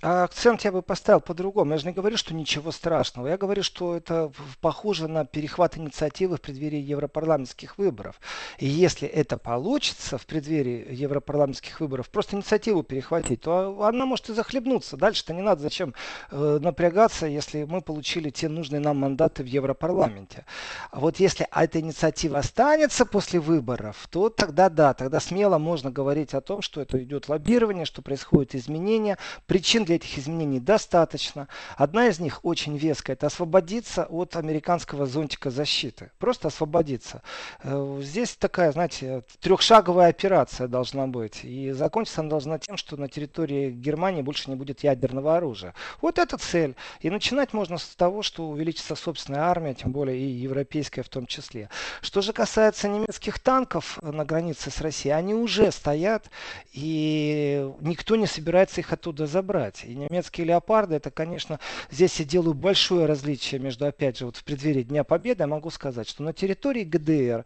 А 0.00 0.22
акцент 0.22 0.62
я 0.62 0.70
бы 0.70 0.80
поставил 0.80 1.20
по-другому. 1.20 1.72
Я 1.72 1.78
же 1.78 1.86
не 1.86 1.92
говорю, 1.92 2.16
что 2.16 2.32
ничего 2.32 2.70
страшного. 2.70 3.26
Я 3.26 3.36
говорю, 3.36 3.64
что 3.64 3.96
это 3.96 4.30
похоже 4.60 5.08
на 5.08 5.24
перехват 5.24 5.76
инициативы 5.76 6.36
в 6.36 6.40
преддверии 6.40 6.78
европарламентских 6.78 7.78
выборов. 7.78 8.20
И 8.58 8.66
если 8.66 9.08
это 9.08 9.38
получится 9.38 10.16
в 10.16 10.26
преддверии 10.26 10.86
европарламентских 10.94 11.80
выборов, 11.80 12.10
просто 12.10 12.36
инициативу 12.36 12.84
перехватить, 12.84 13.40
то 13.40 13.82
она 13.82 14.06
может 14.06 14.30
и 14.30 14.34
захлебнуться. 14.34 14.96
Дальше-то 14.96 15.34
не 15.34 15.42
надо 15.42 15.62
зачем 15.62 15.94
э, 16.30 16.58
напрягаться, 16.60 17.26
если 17.26 17.64
мы 17.64 17.80
получили 17.80 18.30
те 18.30 18.48
нужные 18.48 18.80
нам 18.80 18.98
мандаты 18.98 19.42
в 19.42 19.46
Европарламенте. 19.46 20.44
А 20.92 21.00
вот 21.00 21.18
если 21.18 21.48
эта 21.52 21.80
инициатива 21.80 22.38
останется 22.38 23.04
после 23.04 23.40
выборов, 23.40 24.06
то 24.10 24.28
тогда 24.28 24.68
да, 24.68 24.94
тогда 24.94 25.18
смело 25.18 25.58
можно 25.58 25.90
говорить 25.90 26.34
о 26.34 26.40
том, 26.40 26.62
что 26.62 26.80
это 26.80 27.02
идет 27.02 27.28
лоббирование, 27.28 27.84
что 27.84 28.00
происходят 28.00 28.54
изменения. 28.54 29.18
Причин 29.46 29.87
для 29.88 29.96
этих 29.96 30.18
изменений 30.18 30.60
достаточно. 30.60 31.48
Одна 31.76 32.08
из 32.08 32.20
них 32.20 32.40
очень 32.44 32.76
веская. 32.76 33.14
Это 33.14 33.26
освободиться 33.26 34.04
от 34.04 34.36
американского 34.36 35.06
зонтика 35.06 35.50
защиты. 35.50 36.10
Просто 36.18 36.48
освободиться. 36.48 37.22
Э, 37.62 38.00
здесь 38.02 38.36
такая, 38.36 38.70
знаете, 38.72 39.22
трехшаговая 39.40 40.10
операция 40.10 40.68
должна 40.68 41.06
быть. 41.06 41.42
И 41.42 41.72
закончиться 41.72 42.20
она 42.20 42.28
должна 42.28 42.58
тем, 42.58 42.76
что 42.76 42.98
на 42.98 43.08
территории 43.08 43.70
Германии 43.70 44.20
больше 44.20 44.50
не 44.50 44.56
будет 44.56 44.84
ядерного 44.84 45.38
оружия. 45.38 45.72
Вот 46.02 46.18
это 46.18 46.36
цель. 46.36 46.74
И 47.00 47.08
начинать 47.08 47.54
можно 47.54 47.78
с 47.78 47.86
того, 47.96 48.22
что 48.22 48.46
увеличится 48.46 48.94
собственная 48.94 49.44
армия, 49.44 49.72
тем 49.72 49.90
более 49.90 50.18
и 50.18 50.26
европейская 50.26 51.02
в 51.02 51.08
том 51.08 51.26
числе. 51.26 51.70
Что 52.02 52.20
же 52.20 52.34
касается 52.34 52.88
немецких 52.88 53.38
танков 53.38 53.98
на 54.02 54.26
границе 54.26 54.70
с 54.70 54.82
Россией, 54.82 55.14
они 55.14 55.32
уже 55.32 55.72
стоят, 55.72 56.30
и 56.74 57.72
никто 57.80 58.16
не 58.16 58.26
собирается 58.26 58.82
их 58.82 58.92
оттуда 58.92 59.26
забрать 59.26 59.77
делать. 59.82 59.84
И 59.84 59.94
немецкие 59.94 60.46
леопарды, 60.46 60.96
это, 60.96 61.10
конечно, 61.10 61.58
здесь 61.90 62.18
я 62.18 62.24
делаю 62.24 62.54
большое 62.54 63.06
различие 63.06 63.60
между, 63.60 63.86
опять 63.86 64.18
же, 64.18 64.26
вот 64.26 64.36
в 64.36 64.44
преддверии 64.44 64.82
Дня 64.82 65.04
Победы, 65.04 65.42
я 65.42 65.46
могу 65.46 65.70
сказать, 65.70 66.08
что 66.08 66.22
на 66.22 66.32
территории 66.32 66.84
ГДР 66.84 67.44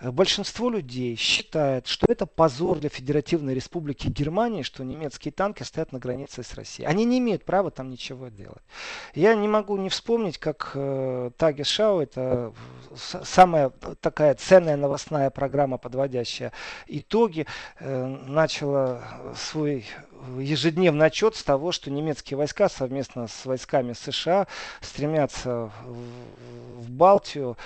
э, 0.00 0.10
большинство 0.10 0.70
людей 0.70 1.16
считает, 1.16 1.86
что 1.86 2.06
это 2.08 2.26
позор 2.26 2.78
для 2.78 2.88
Федеративной 2.88 3.54
Республики 3.54 4.08
Германии, 4.08 4.62
что 4.62 4.84
немецкие 4.84 5.32
танки 5.32 5.62
стоят 5.62 5.92
на 5.92 5.98
границе 5.98 6.42
с 6.42 6.54
Россией. 6.54 6.88
Они 6.88 7.04
не 7.04 7.18
имеют 7.18 7.44
права 7.44 7.70
там 7.70 7.90
ничего 7.90 8.28
делать. 8.28 8.62
Я 9.14 9.34
не 9.34 9.48
могу 9.48 9.76
не 9.76 9.88
вспомнить, 9.88 10.38
как 10.38 10.72
э, 10.74 11.30
Тагешау, 11.36 12.00
это 12.00 12.52
самая 12.96 13.70
такая 14.00 14.34
ценная 14.34 14.76
новостная 14.76 15.30
программа, 15.30 15.78
подводящая 15.78 16.52
итоги, 16.86 17.46
э, 17.80 18.06
начала 18.26 19.02
свой 19.36 19.84
ежедневный 20.38 21.06
отчет 21.06 21.36
с 21.36 21.42
того, 21.42 21.72
что 21.72 21.90
немецкие 21.90 22.36
войска 22.36 22.68
совместно 22.68 23.26
с 23.26 23.44
войсками 23.44 23.92
США 23.92 24.46
стремятся 24.80 25.70
в, 25.84 26.90
Балтию, 26.94 27.56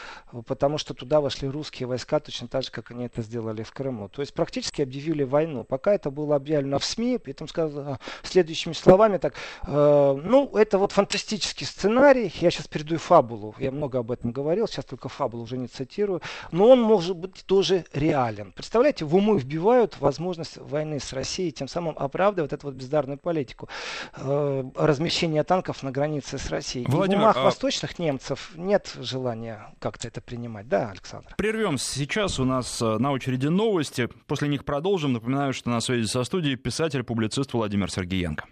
потому 0.46 0.78
что 0.78 0.94
туда 0.94 1.20
вошли 1.20 1.48
русские 1.48 1.86
войска 1.86 2.20
точно 2.20 2.48
так 2.48 2.64
же, 2.64 2.70
как 2.70 2.90
они 2.90 3.06
это 3.06 3.22
сделали 3.22 3.62
в 3.62 3.72
Крыму. 3.72 4.08
То 4.08 4.22
есть 4.22 4.34
практически 4.34 4.82
объявили 4.82 5.22
войну. 5.22 5.64
Пока 5.64 5.94
это 5.94 6.10
было 6.10 6.36
объявлено 6.36 6.78
в 6.78 6.84
СМИ, 6.84 7.18
при 7.18 7.32
этом 7.32 7.48
сказано 7.48 7.98
следующими 8.22 8.72
словами, 8.72 9.18
так, 9.18 9.34
э, 9.66 10.20
ну, 10.24 10.56
это 10.56 10.78
вот 10.78 10.92
фантастический 10.92 11.66
сценарий, 11.66 12.32
я 12.40 12.50
сейчас 12.50 12.66
передаю 12.68 12.98
фабулу, 12.98 13.54
я 13.58 13.70
много 13.70 13.98
об 13.98 14.10
этом 14.10 14.32
говорил, 14.32 14.66
сейчас 14.66 14.84
только 14.84 15.08
фабулу 15.08 15.42
уже 15.44 15.58
не 15.58 15.68
цитирую, 15.68 16.22
но 16.50 16.68
он 16.68 16.80
может 16.80 17.16
быть 17.16 17.44
тоже 17.46 17.84
реален. 17.92 18.52
Представляете, 18.52 19.04
в 19.04 19.14
умы 19.14 19.38
вбивают 19.38 19.98
возможность 20.00 20.56
войны 20.58 21.00
с 21.00 21.12
Россией, 21.12 21.52
тем 21.52 21.68
самым 21.68 21.94
оправдывают 21.98 22.47
вот 22.48 22.52
эту 22.52 22.66
вот 22.68 22.76
бездарную 22.76 23.18
политику 23.18 23.68
э, 24.16 24.64
размещения 24.74 25.44
танков 25.44 25.82
на 25.82 25.90
границе 25.90 26.38
с 26.38 26.50
Россией. 26.50 26.86
Владимир, 26.88 27.18
И 27.18 27.20
в 27.20 27.22
умах 27.24 27.36
а... 27.36 27.44
восточных 27.44 27.98
немцев 27.98 28.52
нет 28.56 28.92
желания 29.00 29.74
как-то 29.78 30.08
это 30.08 30.20
принимать. 30.20 30.68
Да, 30.68 30.90
Александр? 30.90 31.34
Прервемся. 31.36 31.92
Сейчас 31.98 32.40
у 32.40 32.44
нас 32.44 32.80
э, 32.80 32.98
на 32.98 33.12
очереди 33.12 33.48
новости. 33.48 34.08
После 34.26 34.48
них 34.48 34.64
продолжим. 34.64 35.12
Напоминаю, 35.12 35.52
что 35.52 35.70
на 35.70 35.80
связи 35.80 36.06
со 36.06 36.24
студией 36.24 36.56
писатель-публицист 36.56 37.52
Владимир 37.52 37.90
Сергеенко. 37.90 38.44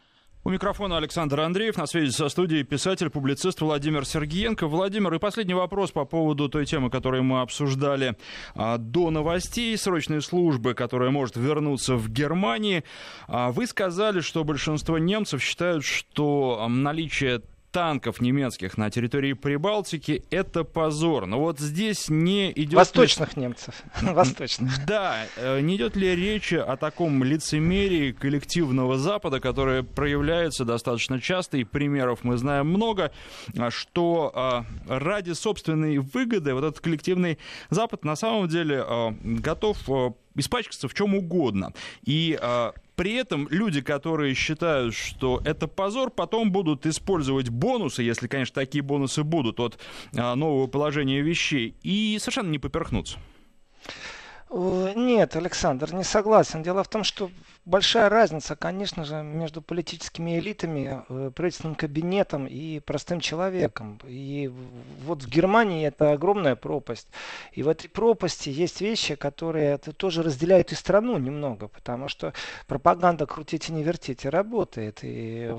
У 0.47 0.49
микрофона 0.49 0.97
Александр 0.99 1.41
Андреев, 1.41 1.77
на 1.77 1.87
связи 1.87 2.13
со 2.13 2.29
студией 2.29 2.63
писатель-публицист 2.63 3.61
Владимир 3.61 4.07
Сергиенко. 4.07 4.69
Владимир, 4.69 5.13
и 5.13 5.19
последний 5.19 5.55
вопрос 5.55 5.91
по 5.91 6.05
поводу 6.05 6.49
той 6.49 6.67
темы, 6.67 6.89
которую 6.89 7.25
мы 7.25 7.41
обсуждали 7.41 8.15
а, 8.55 8.79
до 8.79 9.11
новостей, 9.11 9.77
срочной 9.77 10.23
службы, 10.23 10.75
которая 10.75 11.11
может 11.11 11.35
вернуться 11.37 11.97
в 11.97 12.09
Германии. 12.09 12.85
А, 13.27 13.51
вы 13.51 13.67
сказали, 13.67 14.21
что 14.21 14.45
большинство 14.45 14.99
немцев 14.99 15.43
считают, 15.43 15.85
что 15.85 16.65
наличие 16.69 17.43
танков 17.71 18.21
немецких 18.21 18.79
на 18.79 18.91
территории 18.91 19.33
Прибалтики– 19.33 20.25
это 20.31 20.65
позор. 20.65 21.27
Но 21.27 21.41
вот 21.41 21.59
здесь 21.59 22.09
не 22.09 22.51
идет... 22.53 22.75
Восточных 22.75 23.37
ли... 23.37 23.43
немцев. 23.43 23.83
Восточных. 24.03 24.85
Да, 24.87 25.27
э, 25.37 25.61
не 25.61 25.77
идет 25.77 25.97
ли 25.97 26.15
речь 26.15 26.53
о 26.53 26.77
таком 26.77 27.23
лицемерии 27.23 28.13
коллективного 28.13 28.99
Запада, 28.99 29.41
которое 29.41 29.83
проявляется 29.83 30.65
достаточно 30.65 31.21
часто, 31.21 31.59
и 31.59 31.65
примеров 31.65 32.25
мы 32.25 32.37
знаем 32.37 32.69
много, 32.69 33.13
а, 33.59 33.71
что 33.71 34.33
а, 34.35 34.65
ради 34.89 35.33
собственной 35.33 35.99
выгоды 35.99 36.55
вот 36.55 36.65
этот 36.65 36.81
коллективный 36.81 37.39
Запад 37.71 38.05
на 38.05 38.17
самом 38.17 38.49
деле 38.49 38.83
а, 38.87 39.15
готов 39.23 39.79
испачкаться 40.35 40.89
в 40.89 40.95
чем 40.95 41.15
угодно. 41.15 41.73
И 42.05 42.39
при 42.97 43.15
этом 43.15 43.47
люди, 43.51 43.83
которые 43.83 44.35
считают, 44.35 44.95
что 44.95 45.41
это 45.45 45.69
позор, 45.69 46.11
потом 46.11 46.51
будут 46.51 46.87
использовать 46.87 47.51
бонусы, 47.51 48.03
если, 48.03 48.27
конечно, 48.27 48.55
такие 48.55 48.83
бонусы 48.83 49.23
будут 49.23 49.61
от 49.61 49.79
а, 50.17 50.35
нового 50.35 50.67
положения 50.67 51.21
вещей, 51.21 51.77
и 51.83 52.17
совершенно 52.19 52.49
не 52.49 52.59
поперхнутся. 52.59 53.19
Нет, 54.51 55.37
Александр, 55.37 55.93
не 55.93 56.05
согласен. 56.05 56.63
Дело 56.63 56.83
в 56.83 56.89
том, 56.89 57.05
что 57.05 57.31
большая 57.67 58.09
разница, 58.09 58.55
конечно 58.55 59.05
же, 59.05 59.23
между 59.23 59.61
политическими 59.61 60.39
элитами, 60.39 61.03
э, 61.09 61.31
правительственным 61.35 61.75
кабинетом 61.75 62.47
и 62.47 62.79
простым 62.81 63.21
человеком. 63.21 64.01
И 64.05 64.51
вот 65.05 65.25
в 65.25 65.29
Германии 65.29 65.87
это 65.87 66.13
огромная 66.13 66.55
пропасть. 66.55 67.09
И 67.53 67.63
в 67.63 67.69
этой 67.69 67.89
пропасти 67.89 68.49
есть 68.49 68.81
вещи, 68.81 69.17
которые 69.17 69.79
тоже 69.79 70.23
разделяют 70.23 70.73
и 70.73 70.77
страну 70.77 71.19
немного, 71.19 71.67
потому 71.67 72.09
что 72.09 72.33
пропаганда 72.69 73.27
крутите 73.27 73.73
не 73.73 73.83
вертите 73.83 74.29
работает. 74.29 75.01
И 75.03 75.53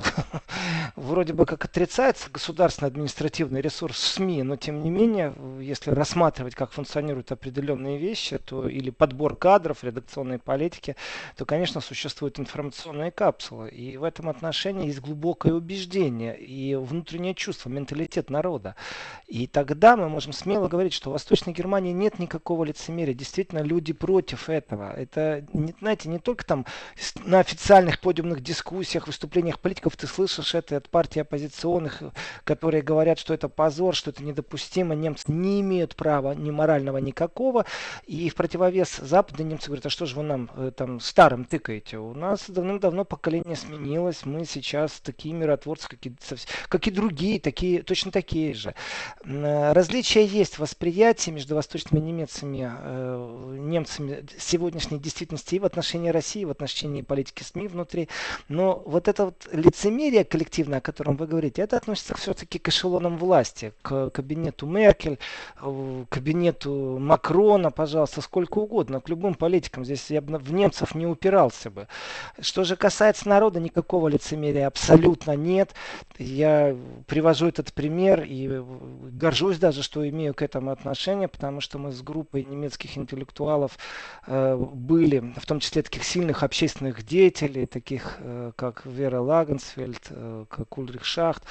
вроде 0.96 1.34
бы 1.34 1.46
как 1.46 1.66
отрицается 1.66 2.30
государственный 2.32 2.88
административный 2.88 3.60
ресурс 3.60 4.00
СМИ, 4.00 4.44
но 4.44 4.56
тем 4.56 4.82
не 4.82 4.90
менее, 4.90 5.34
если 5.60 5.92
рассматривать, 5.92 6.56
как 6.56 6.72
функционируют 6.72 7.34
определенные 7.34 7.98
вещи, 7.98 8.38
то 8.38 8.70
или 8.70 8.92
подбор 8.92 9.36
кадров, 9.36 9.84
редакционной 9.84 10.40
политики, 10.40 10.96
то, 11.36 11.46
конечно, 11.46 11.82
существуют 11.98 12.40
информационные 12.40 13.12
капсулы. 13.12 13.70
И 13.70 13.98
в 13.98 14.04
этом 14.04 14.30
отношении 14.30 14.88
есть 14.88 15.00
глубокое 15.00 15.54
убеждение 15.54 16.38
и 16.38 16.76
внутреннее 16.76 17.34
чувство, 17.34 17.70
менталитет 17.70 18.30
народа. 18.30 18.76
И 19.26 19.48
тогда 19.48 19.98
мы 19.98 20.08
можем 20.08 20.32
смело 20.32 20.68
говорить, 20.68 20.94
что 20.94 21.10
в 21.10 21.14
Восточной 21.14 21.54
Германии 21.54 21.92
нет 21.92 22.20
никакого 22.20 22.64
лицемерия. 22.64 23.16
Действительно, 23.16 23.60
люди 23.60 23.94
против 23.94 24.50
этого. 24.50 24.94
Это, 24.94 25.46
знаете, 25.80 26.10
не 26.10 26.20
только 26.20 26.46
там 26.46 26.66
на 27.26 27.40
официальных 27.40 28.00
подиумных 28.00 28.42
дискуссиях, 28.42 29.08
выступлениях 29.08 29.60
политиков 29.60 29.98
ты 29.98 30.06
слышишь 30.06 30.54
это 30.54 30.78
от 30.78 30.90
партий 30.90 31.22
оппозиционных, 31.22 32.04
которые 32.44 32.84
говорят, 32.84 33.18
что 33.18 33.34
это 33.34 33.50
позор, 33.50 33.96
что 33.96 34.12
это 34.12 34.24
недопустимо. 34.24 34.94
Немцы 34.94 35.32
не 35.32 35.62
имеют 35.62 35.96
права 35.96 36.36
ни 36.36 36.52
морального 36.52 37.00
никакого. 37.00 37.66
И 38.06 38.30
в 38.30 38.36
противовес 38.36 38.98
Запада 38.98 39.44
немцы 39.44 39.68
говорят, 39.68 39.88
а 39.88 39.90
что 39.90 40.06
же 40.06 40.16
вы 40.16 40.24
нам 40.24 40.50
э, 40.56 40.72
там 40.76 41.00
старым 41.00 41.46
тыкаете? 41.46 41.87
У 41.94 42.14
нас 42.14 42.50
давным-давно 42.50 43.06
поколение 43.06 43.56
сменилось, 43.56 44.26
мы 44.26 44.46
сейчас 44.46 45.00
такие 45.00 45.34
миротворцы, 45.34 45.88
как 45.88 46.06
и, 46.06 46.14
как 46.68 46.88
и 46.88 46.92
другие, 46.92 47.40
такие, 47.40 47.82
точно 47.84 48.12
такие 48.12 48.54
же. 48.54 48.76
Э, 49.24 49.72
различия 49.72 50.26
есть 50.26 50.56
в 50.56 50.60
восприятии 50.60 51.32
между 51.32 51.56
восточными 51.56 52.04
немецами, 52.04 52.70
э, 52.70 53.58
немцами 53.60 54.26
сегодняшней 54.38 55.00
действительности 55.00 55.56
и 55.56 55.60
в 55.60 55.66
отношении 55.66 56.10
России, 56.10 56.42
и 56.42 56.46
в 56.46 56.50
отношении 56.50 57.04
политики 57.04 57.44
СМИ 57.44 57.68
внутри. 57.70 58.10
Но 58.50 58.84
вот 58.86 59.08
это 59.08 59.26
вот 59.26 59.48
лицемерие 59.54 60.26
коллективное, 60.26 60.80
о 60.80 60.82
котором 60.82 61.16
вы 61.16 61.28
говорите, 61.28 61.62
это 61.62 61.78
относится 61.78 62.16
все-таки 62.18 62.60
к 62.60 62.68
эшелонам 62.68 63.18
власти, 63.18 63.74
к 63.82 64.10
кабинету 64.10 64.66
Меркель, 64.66 65.20
к 65.56 66.06
кабинету 66.10 66.98
Макрона, 67.00 67.72
пожалуйста, 67.72 68.22
сколько 68.22 68.60
угодно, 68.60 69.00
к 69.00 69.10
любым 69.10 69.36
политикам. 69.36 69.86
Здесь 69.86 70.10
я 70.10 70.22
бы 70.22 70.38
в 70.38 70.52
немцев 70.52 70.94
не 70.94 71.06
упирался. 71.06 71.72
Что 72.40 72.64
же 72.64 72.76
касается 72.76 73.28
народа, 73.30 73.60
никакого 73.60 74.08
лицемерия 74.08 74.68
абсолютно 74.68 75.36
нет. 75.36 75.74
Я 76.18 76.76
привожу 77.06 77.48
этот 77.48 77.74
пример 77.74 78.24
и 78.24 78.64
горжусь 79.12 79.58
даже, 79.60 79.84
что 79.84 80.08
имею 80.08 80.34
к 80.34 80.42
этому 80.42 80.72
отношение, 80.72 81.28
потому 81.28 81.62
что 81.62 81.78
мы 81.78 81.92
с 81.92 82.02
группой 82.02 82.44
немецких 82.44 82.98
интеллектуалов 82.98 83.78
э, 84.26 84.56
были, 84.56 85.34
в 85.38 85.46
том 85.46 85.60
числе 85.60 85.82
таких 85.82 86.04
сильных 86.04 86.44
общественных 86.44 87.06
деятелей, 87.06 87.66
таких 87.66 88.18
э, 88.20 88.52
как 88.56 88.86
Вера 88.86 89.22
Лагенсфельд, 89.22 90.08
э, 90.10 90.46
как 90.50 90.78
Ульрих 90.78 91.06
Шахт. 91.06 91.44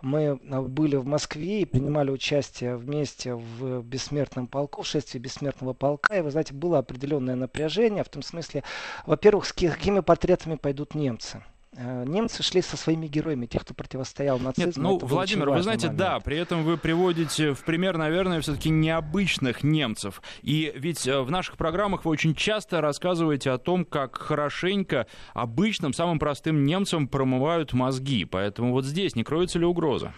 Мы 0.00 0.38
э, 0.42 0.60
были 0.60 0.96
в 0.96 1.06
Москве 1.06 1.62
и 1.62 1.64
принимали 1.64 2.10
участие 2.10 2.76
вместе 2.76 3.34
в 3.34 3.82
бессмертном 3.82 4.46
полку, 4.46 4.82
в 4.82 4.86
шествии 4.86 5.18
бессмертного 5.18 5.72
полка. 5.72 6.16
И 6.16 6.20
вы 6.20 6.30
знаете, 6.30 6.54
было 6.54 6.78
определенное 6.78 7.36
напряжение, 7.36 8.04
в 8.04 8.08
том 8.08 8.22
смысле, 8.22 8.62
во-первых, 9.06 9.46
с 9.46 9.52
какими 9.74 10.00
портретами 10.00 10.56
пойдут 10.56 10.94
немцы 10.94 11.42
э, 11.76 12.04
немцы 12.06 12.42
шли 12.42 12.62
со 12.62 12.76
своими 12.76 13.06
героями, 13.06 13.46
тех, 13.46 13.62
кто 13.62 13.74
противостоял 13.74 14.38
нацизму. 14.38 14.66
Нет, 14.66 14.76
ну, 14.76 14.98
Владимир, 14.98 15.50
вы 15.50 15.62
знаете, 15.62 15.86
момент. 15.86 15.98
да, 15.98 16.20
при 16.20 16.36
этом 16.36 16.62
вы 16.64 16.76
приводите 16.76 17.52
в 17.52 17.64
пример, 17.64 17.96
наверное, 17.96 18.40
все-таки 18.40 18.70
необычных 18.70 19.62
немцев. 19.62 20.22
И 20.42 20.72
ведь 20.76 21.06
э, 21.06 21.20
в 21.20 21.30
наших 21.30 21.56
программах 21.56 22.04
вы 22.04 22.10
очень 22.10 22.34
часто 22.34 22.80
рассказываете 22.80 23.50
о 23.50 23.58
том, 23.58 23.84
как 23.84 24.16
хорошенько 24.16 25.06
обычным, 25.32 25.92
самым 25.92 26.18
простым 26.18 26.64
немцам 26.64 27.08
промывают 27.08 27.72
мозги. 27.72 28.24
Поэтому 28.24 28.72
вот 28.72 28.84
здесь 28.84 29.16
не 29.16 29.24
кроется 29.24 29.58
ли 29.58 29.64
угроза? 29.64 30.12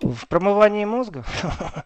В 0.00 0.28
промывании 0.28 0.84
мозга. 0.84 1.24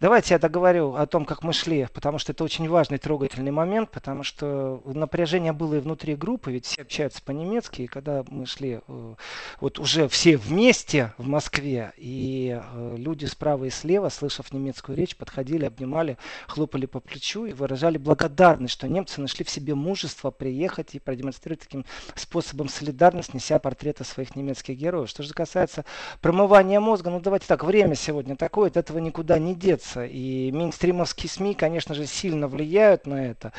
Давайте 0.00 0.34
я 0.34 0.38
договорю 0.38 0.94
о 0.94 1.06
том, 1.06 1.24
как 1.24 1.42
мы 1.42 1.52
шли, 1.52 1.86
потому 1.92 2.18
что 2.18 2.32
это 2.32 2.42
очень 2.44 2.68
важный 2.68 2.98
трогательный 2.98 3.52
момент, 3.52 3.90
потому 3.90 4.22
что 4.24 4.82
напряжение 4.84 5.52
было 5.52 5.76
и 5.76 5.80
внутри 5.80 6.16
группы, 6.16 6.52
ведь 6.52 6.66
все 6.66 6.82
общаются 6.82 7.22
по-немецки, 7.22 7.82
и 7.82 7.86
когда 7.86 8.24
мы 8.28 8.46
шли 8.46 8.80
э, 8.86 9.14
вот 9.60 9.78
уже 9.78 10.08
все 10.08 10.36
вместе 10.36 11.12
в 11.18 11.26
Москве, 11.28 11.92
и 11.96 12.60
э, 12.60 12.94
люди 12.96 13.26
справа 13.26 13.64
и 13.64 13.70
слева, 13.70 14.08
слышав 14.08 14.52
немецкую 14.52 14.98
речь, 14.98 15.16
подходили, 15.16 15.64
обнимали, 15.64 16.18
хлопали 16.48 16.86
по 16.86 17.00
плечу 17.00 17.46
и 17.46 17.52
выражали 17.52 17.98
благодарность, 17.98 18.74
что 18.74 18.88
немцы 18.88 19.20
нашли 19.20 19.44
в 19.44 19.50
себе 19.50 19.74
мужество 19.74 20.30
приехать 20.30 20.94
и 20.94 20.98
продемонстрировать 20.98 21.60
таким 21.60 21.84
способом 22.16 22.68
солидарность, 22.68 23.34
неся 23.34 23.58
портреты 23.58 24.04
своих 24.04 24.34
немецких 24.34 24.76
героев. 24.76 25.08
Что 25.08 25.22
же 25.22 25.32
касается 25.32 25.84
промывания 26.20 26.80
мозга, 26.80 27.10
ну 27.10 27.20
давайте 27.20 27.51
так, 27.52 27.64
время 27.64 27.94
сегодня 27.94 28.34
такое, 28.34 28.70
от 28.70 28.78
этого 28.78 28.96
никуда 28.96 29.38
не 29.38 29.54
деться. 29.54 30.06
И 30.06 30.50
мейнстримовские 30.52 31.28
СМИ, 31.28 31.52
конечно 31.52 31.94
же, 31.94 32.06
сильно 32.06 32.48
влияют 32.48 33.06
на 33.06 33.26
это. 33.26 33.52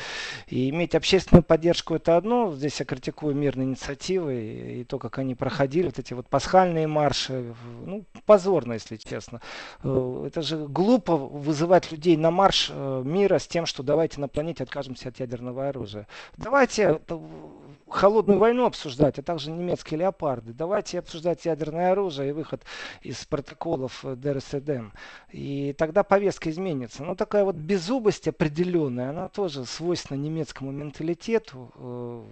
И 0.48 0.68
иметь 0.70 0.96
общественную 0.96 1.44
поддержку 1.44 1.94
это 1.94 2.16
одно. 2.16 2.52
Здесь 2.52 2.80
я 2.80 2.86
критикую 2.86 3.36
мирные 3.36 3.68
инициативы 3.68 4.34
и, 4.34 4.80
и 4.80 4.84
то, 4.84 4.98
как 4.98 5.18
они 5.18 5.36
проходили, 5.36 5.86
вот 5.86 6.00
эти 6.00 6.12
вот 6.12 6.26
пасхальные 6.26 6.88
марши. 6.88 7.54
Ну, 7.86 8.04
позорно, 8.26 8.72
если 8.72 8.96
честно. 8.96 9.40
Э, 9.84 10.24
это 10.26 10.42
же 10.42 10.66
глупо 10.66 11.16
вызывать 11.16 11.92
людей 11.92 12.16
на 12.16 12.32
марш 12.32 12.72
э, 12.74 13.02
мира 13.04 13.38
с 13.38 13.46
тем, 13.46 13.64
что 13.64 13.84
давайте 13.84 14.20
на 14.20 14.26
планете 14.26 14.64
откажемся 14.64 15.10
от 15.10 15.20
ядерного 15.20 15.68
оружия. 15.68 16.08
Давайте 16.36 16.98
холодную 17.88 18.38
войну 18.40 18.66
обсуждать, 18.66 19.18
а 19.18 19.22
также 19.22 19.52
немецкие 19.52 20.00
леопарды. 20.00 20.52
Давайте 20.52 20.98
обсуждать 20.98 21.44
ядерное 21.44 21.92
оружие 21.92 22.30
и 22.30 22.32
выход 22.32 22.62
из 23.02 23.24
протоколов 23.84 24.04
ДРСМД. 24.20 24.90
И 25.30 25.74
тогда 25.76 26.02
повестка 26.04 26.50
изменится. 26.50 27.02
Но 27.02 27.14
такая 27.14 27.44
вот 27.44 27.56
беззубость 27.56 28.28
определенная, 28.28 29.10
она 29.10 29.28
тоже 29.28 29.64
свойственна 29.64 30.18
немецкому 30.18 30.70
менталитету. 30.70 31.72
Э, 31.76 32.22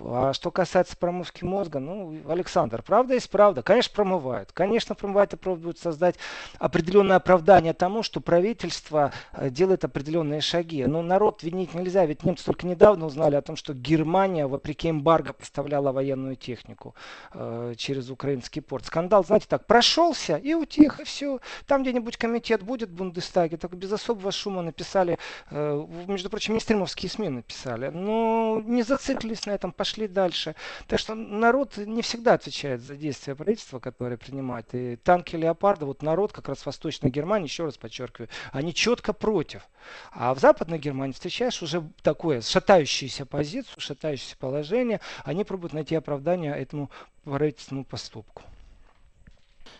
а 0.00 0.32
что 0.32 0.50
касается 0.50 0.96
промывки 0.96 1.44
мозга, 1.44 1.78
ну, 1.78 2.18
Александр, 2.28 2.82
правда 2.82 3.14
есть 3.14 3.30
правда. 3.30 3.62
Конечно, 3.62 3.94
промывают. 3.94 4.52
Конечно, 4.52 4.94
промывают 4.94 5.34
и 5.34 5.36
пробуют 5.36 5.78
создать 5.78 6.16
определенное 6.58 7.16
оправдание 7.16 7.72
тому, 7.72 8.02
что 8.02 8.20
правительство 8.20 9.12
э, 9.32 9.50
делает 9.50 9.84
определенные 9.84 10.40
шаги. 10.40 10.84
Но 10.86 11.02
народ 11.02 11.42
винить 11.42 11.74
нельзя, 11.74 12.06
ведь 12.06 12.24
немцы 12.24 12.44
только 12.44 12.66
недавно 12.66 13.06
узнали 13.06 13.36
о 13.36 13.42
том, 13.42 13.56
что 13.56 13.72
Германия, 13.72 14.46
вопреки 14.46 14.90
эмбарго, 14.90 15.32
поставляла 15.32 15.92
военную 15.92 16.36
технику 16.36 16.94
э, 17.32 17.74
через 17.76 18.10
украинский 18.10 18.62
порт. 18.62 18.86
Скандал, 18.86 19.24
знаете, 19.24 19.46
так 19.48 19.66
прошелся 19.66 20.36
и 20.36 20.54
утих, 20.66 21.00
и 21.00 21.04
все. 21.04 21.40
Там 21.66 21.82
где-нибудь 21.82 22.16
комитет 22.16 22.62
будет 22.62 22.90
в 22.90 22.94
Бундестаге, 22.94 23.56
так 23.56 23.74
без 23.76 23.92
особого 23.92 24.32
шума 24.32 24.62
написали, 24.62 25.18
э, 25.50 25.86
между 26.06 26.28
прочим, 26.28 26.54
мейнстримовские 26.54 27.08
СМИ 27.08 27.28
написали, 27.28 27.88
но 27.88 28.60
не 28.64 28.82
зациклились 28.82 29.46
на 29.46 29.52
этом, 29.52 29.72
пошли 29.72 30.08
дальше. 30.08 30.54
Так 30.88 30.98
что 30.98 31.14
народ 31.14 31.76
не 31.76 32.02
всегда 32.02 32.34
отвечает 32.34 32.80
за 32.80 32.96
действия 32.96 33.34
правительства, 33.34 33.78
которое 33.78 34.16
принимает. 34.16 34.66
И 34.74 34.96
танки 34.96 35.36
Леопарда, 35.36 35.86
вот 35.86 36.02
народ 36.02 36.32
как 36.32 36.48
раз 36.48 36.58
в 36.58 36.66
Восточной 36.66 37.10
Германии, 37.10 37.46
еще 37.46 37.64
раз 37.64 37.78
подчеркиваю, 37.78 38.28
они 38.52 38.74
четко 38.74 39.12
против. 39.12 39.62
А 40.10 40.34
в 40.34 40.40
Западной 40.40 40.78
Германии 40.78 41.12
встречаешь 41.12 41.62
уже 41.62 41.82
такое 42.02 42.40
шатающуюся 42.40 43.24
позицию, 43.24 43.74
шатающееся 43.78 44.36
положение, 44.36 45.00
они 45.24 45.44
пробуют 45.44 45.72
найти 45.72 45.94
оправдание 45.94 46.52
этому 46.56 46.90
правительственному 47.24 47.84
поступку. 47.84 48.42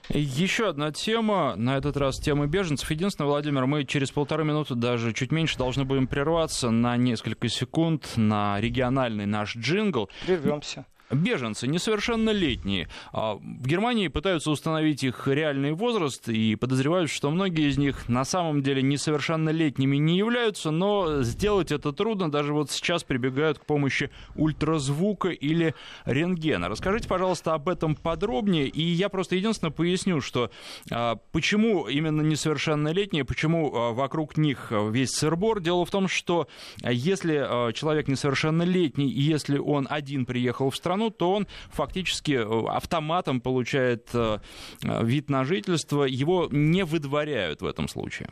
Еще 0.08 0.68
одна 0.68 0.92
тема, 0.92 1.54
на 1.56 1.76
этот 1.76 1.96
раз 1.96 2.18
тема 2.18 2.46
беженцев. 2.46 2.90
Единственное, 2.90 3.28
Владимир, 3.28 3.66
мы 3.66 3.84
через 3.84 4.10
полторы 4.10 4.44
минуты, 4.44 4.74
даже 4.74 5.12
чуть 5.12 5.32
меньше, 5.32 5.58
должны 5.58 5.84
будем 5.84 6.06
прерваться 6.06 6.70
на 6.70 6.96
несколько 6.96 7.48
секунд 7.48 8.12
на 8.16 8.60
региональный 8.60 9.26
наш 9.26 9.56
джингл. 9.56 10.08
Прервемся 10.24 10.86
беженцы, 11.10 11.66
несовершеннолетние. 11.66 12.88
А 13.12 13.34
в 13.34 13.66
Германии 13.66 14.08
пытаются 14.08 14.50
установить 14.50 15.04
их 15.04 15.28
реальный 15.28 15.72
возраст 15.72 16.28
и 16.28 16.56
подозревают, 16.56 17.10
что 17.10 17.30
многие 17.30 17.68
из 17.68 17.78
них 17.78 18.08
на 18.08 18.24
самом 18.24 18.62
деле 18.62 18.82
несовершеннолетними 18.82 19.96
не 19.96 20.18
являются, 20.18 20.70
но 20.70 21.22
сделать 21.22 21.72
это 21.72 21.92
трудно. 21.92 22.30
Даже 22.30 22.52
вот 22.52 22.70
сейчас 22.70 23.04
прибегают 23.04 23.58
к 23.58 23.66
помощи 23.66 24.10
ультразвука 24.34 25.28
или 25.28 25.74
рентгена. 26.04 26.68
Расскажите, 26.68 27.08
пожалуйста, 27.08 27.54
об 27.54 27.68
этом 27.68 27.94
подробнее. 27.94 28.68
И 28.68 28.82
я 28.82 29.08
просто 29.08 29.36
единственное 29.36 29.70
поясню, 29.70 30.20
что 30.20 30.50
а, 30.90 31.16
почему 31.32 31.86
именно 31.86 32.22
несовершеннолетние, 32.22 33.24
почему 33.24 33.72
а, 33.74 33.92
вокруг 33.92 34.36
них 34.36 34.72
весь 34.72 35.10
сырбор. 35.10 35.60
Дело 35.60 35.84
в 35.84 35.90
том, 35.90 36.08
что 36.08 36.48
если 36.82 37.72
человек 37.72 38.08
несовершеннолетний, 38.08 39.08
и 39.08 39.20
если 39.20 39.58
он 39.58 39.86
один 39.88 40.26
приехал 40.26 40.70
в 40.70 40.76
страну, 40.76 40.95
страну, 40.96 41.10
то 41.10 41.32
он 41.32 41.46
фактически 41.70 42.32
э, 42.32 42.66
автоматом 42.68 43.40
получает 43.40 44.08
э, 44.14 44.38
э, 44.82 45.04
вид 45.04 45.30
на 45.30 45.44
жительство, 45.44 46.04
его 46.04 46.48
не 46.50 46.84
выдворяют 46.84 47.62
в 47.62 47.66
этом 47.66 47.88
случае. 47.88 48.28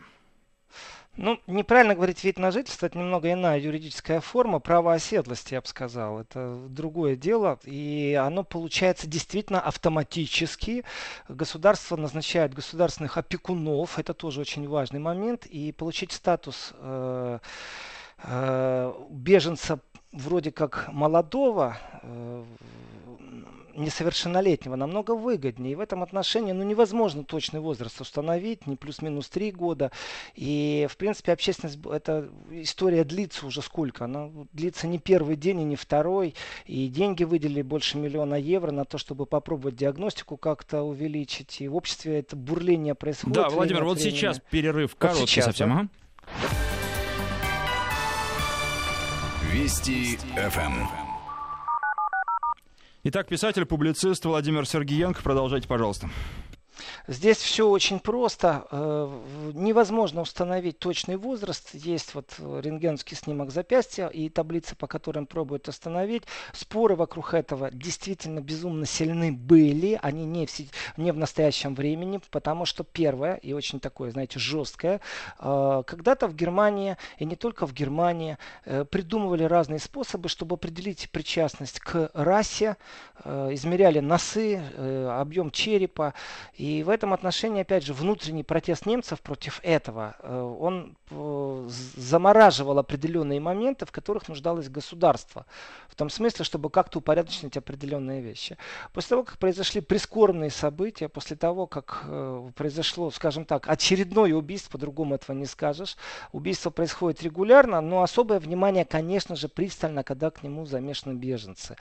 Ну, 1.17 1.39
неправильно 1.47 1.95
говорить 1.95 2.25
вид 2.25 2.41
на 2.41 2.51
жительство, 2.51 2.87
это 2.87 2.99
немного 2.99 3.33
иная 3.33 3.61
юридическая 3.61 4.21
форма, 4.21 4.59
право 4.59 4.93
оседлости, 4.93 5.55
я 5.55 5.61
бы 5.61 5.67
сказал. 5.69 6.19
Это 6.19 6.67
другое 6.69 7.15
дело, 7.15 7.61
и 7.65 8.19
оно 8.21 8.43
получается 8.43 9.07
действительно 9.07 9.61
автоматически. 9.61 10.85
Государство 11.29 11.97
назначает 11.97 12.53
государственных 12.55 13.17
опекунов, 13.17 13.99
это 14.01 14.13
тоже 14.13 14.41
очень 14.41 14.67
важный 14.69 14.99
момент, 14.99 15.47
и 15.47 15.71
получить 15.71 16.11
статус 16.11 16.73
э, 16.75 17.39
э, 18.25 18.93
беженца 19.11 19.79
вроде 20.15 20.51
как 20.51 20.89
молодого, 20.93 21.77
э, 22.03 22.45
несовершеннолетнего 23.77 24.77
намного 24.77 25.17
выгоднее. 25.17 25.73
И 25.73 25.75
в 25.75 25.81
этом 25.81 26.03
отношении 26.03 26.53
ну, 26.53 26.63
невозможно 26.63 27.25
точный 27.25 27.61
возраст 27.61 28.01
установить, 28.01 28.67
не 28.67 28.77
плюс-минус 28.77 29.29
три 29.29 29.51
года. 29.51 29.91
И, 30.35 30.87
в 30.91 30.97
принципе, 30.97 31.33
общественность, 31.33 31.79
эта 31.91 32.29
история 32.51 33.05
длится 33.05 33.47
уже 33.47 33.63
сколько? 33.63 34.05
Она 34.05 34.31
длится 34.53 34.87
не 34.87 34.99
первый 34.99 35.37
день 35.37 35.61
и 35.61 35.65
не 35.65 35.77
второй. 35.77 36.35
И 36.67 36.89
деньги 36.89 37.25
выделили 37.25 37.63
больше 37.63 37.99
миллиона 37.99 38.37
евро 38.37 38.71
на 38.71 38.85
то, 38.85 38.99
чтобы 38.99 39.27
попробовать 39.27 39.77
диагностику 39.77 40.37
как-то 40.37 40.83
увеличить. 40.83 41.61
И 41.61 41.69
в 41.69 41.77
обществе 41.77 42.21
это 42.21 42.37
бурление 42.37 42.95
происходит. 42.95 43.37
Да, 43.37 43.49
Владимир, 43.49 43.85
вот 43.85 43.99
времени. 43.99 44.17
сейчас 44.17 44.41
перерыв 44.51 44.95
короткий 44.97 45.21
вот 45.21 45.29
сейчас, 45.29 45.45
совсем. 45.47 45.69
Да? 45.69 45.75
Ага. 45.75 46.74
Вести 49.55 50.17
ФМ. 50.35 50.73
Итак, 53.05 53.29
писатель-публицист 53.29 54.25
Владимир 54.25 54.67
Сергеенко. 54.67 55.23
Продолжайте, 55.23 55.69
пожалуйста. 55.69 56.11
Здесь 57.07 57.39
все 57.39 57.69
очень 57.69 58.01
просто. 58.01 58.67
Э, 58.71 59.53
невозможно 59.55 60.23
установить 60.23 60.79
точный 60.79 61.17
возраст. 61.17 61.75
Есть 61.75 62.15
вот 62.15 62.35
рентгеновский 62.39 63.17
снимок 63.17 63.51
запястья 63.51 64.09
и 64.09 64.29
таблицы, 64.29 64.75
по 64.75 64.87
которым 64.87 65.27
пробуют 65.27 65.69
установить. 65.69 66.25
Споры 66.53 66.97
вокруг 66.97 67.35
этого 67.35 67.71
действительно 67.71 68.41
безумно 68.41 68.87
сильны 68.87 69.33
были. 69.33 69.99
Они 70.03 70.25
не 70.25 70.47
в, 70.47 70.59
не 70.97 71.13
в 71.13 71.17
настоящем 71.17 71.75
времени, 71.75 72.21
потому 72.31 72.65
что 72.65 72.85
первое, 72.85 73.37
и 73.37 73.53
очень 73.53 73.81
такое, 73.81 74.11
знаете, 74.11 74.39
жесткое, 74.39 75.01
э, 75.39 75.83
когда-то 75.87 76.27
в 76.27 76.35
Германии, 76.35 76.97
и 77.19 77.25
не 77.25 77.37
только 77.37 77.67
в 77.67 77.73
Германии, 77.73 78.39
э, 78.65 78.85
придумывали 78.85 79.45
разные 79.45 79.79
способы, 79.79 80.29
чтобы 80.29 80.55
определить 80.55 81.11
причастность 81.11 81.81
к 81.81 82.11
расе, 82.15 82.77
измеряли 83.25 84.01
носы, 84.01 84.57
объем 85.11 85.51
черепа, 85.51 86.15
и 86.57 86.64
в 86.83 86.89
этом 86.89 87.13
отношении, 87.13 87.63
опять 87.63 87.85
же, 87.85 87.93
внутренний 87.93 88.43
протест 88.45 88.87
немцев 88.87 89.21
против 89.21 89.61
этого, 89.63 90.17
э, 90.21 90.57
он 90.61 90.97
э, 91.11 91.69
замораживал 91.97 92.79
определенные 92.79 93.41
моменты, 93.41 93.87
в 93.87 93.93
которых 93.93 94.29
нуждалось 94.29 94.69
государство. 94.69 95.47
В 95.89 95.97
том 95.97 96.11
смысле, 96.11 96.45
чтобы 96.45 96.71
как-то 96.71 96.99
упорядочить 96.99 97.57
определенные 97.57 98.21
вещи. 98.21 98.57
После 98.93 99.11
того, 99.11 99.25
как 99.25 99.39
произошли 99.39 99.81
прискорбные 99.81 100.51
события, 100.51 101.09
после 101.09 101.37
того, 101.37 101.67
как 101.67 102.05
э, 102.07 102.51
произошло, 102.55 103.11
скажем 103.11 103.45
так, 103.45 103.69
очередное 103.69 104.33
убийство, 104.35 104.73
по-другому 104.73 105.17
этого 105.17 105.37
не 105.37 105.47
скажешь, 105.47 105.97
убийство 106.33 106.71
происходит 106.71 107.23
регулярно, 107.23 107.81
но 107.81 108.03
особое 108.03 108.39
внимание, 108.39 108.85
конечно 108.85 109.37
же, 109.37 109.49
пристально, 109.49 110.03
когда 110.03 110.31
к 110.31 110.43
нему 110.43 110.67
замешаны 110.67 111.15
беженцы. 111.15 111.77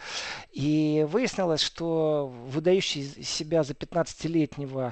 И 0.52 1.06
выяснилось, 1.10 1.62
что 1.62 2.34
выдающий 2.48 3.04
себя 3.24 3.64
за 3.64 3.74
15-летнего 3.74 4.73
Э, 4.78 4.92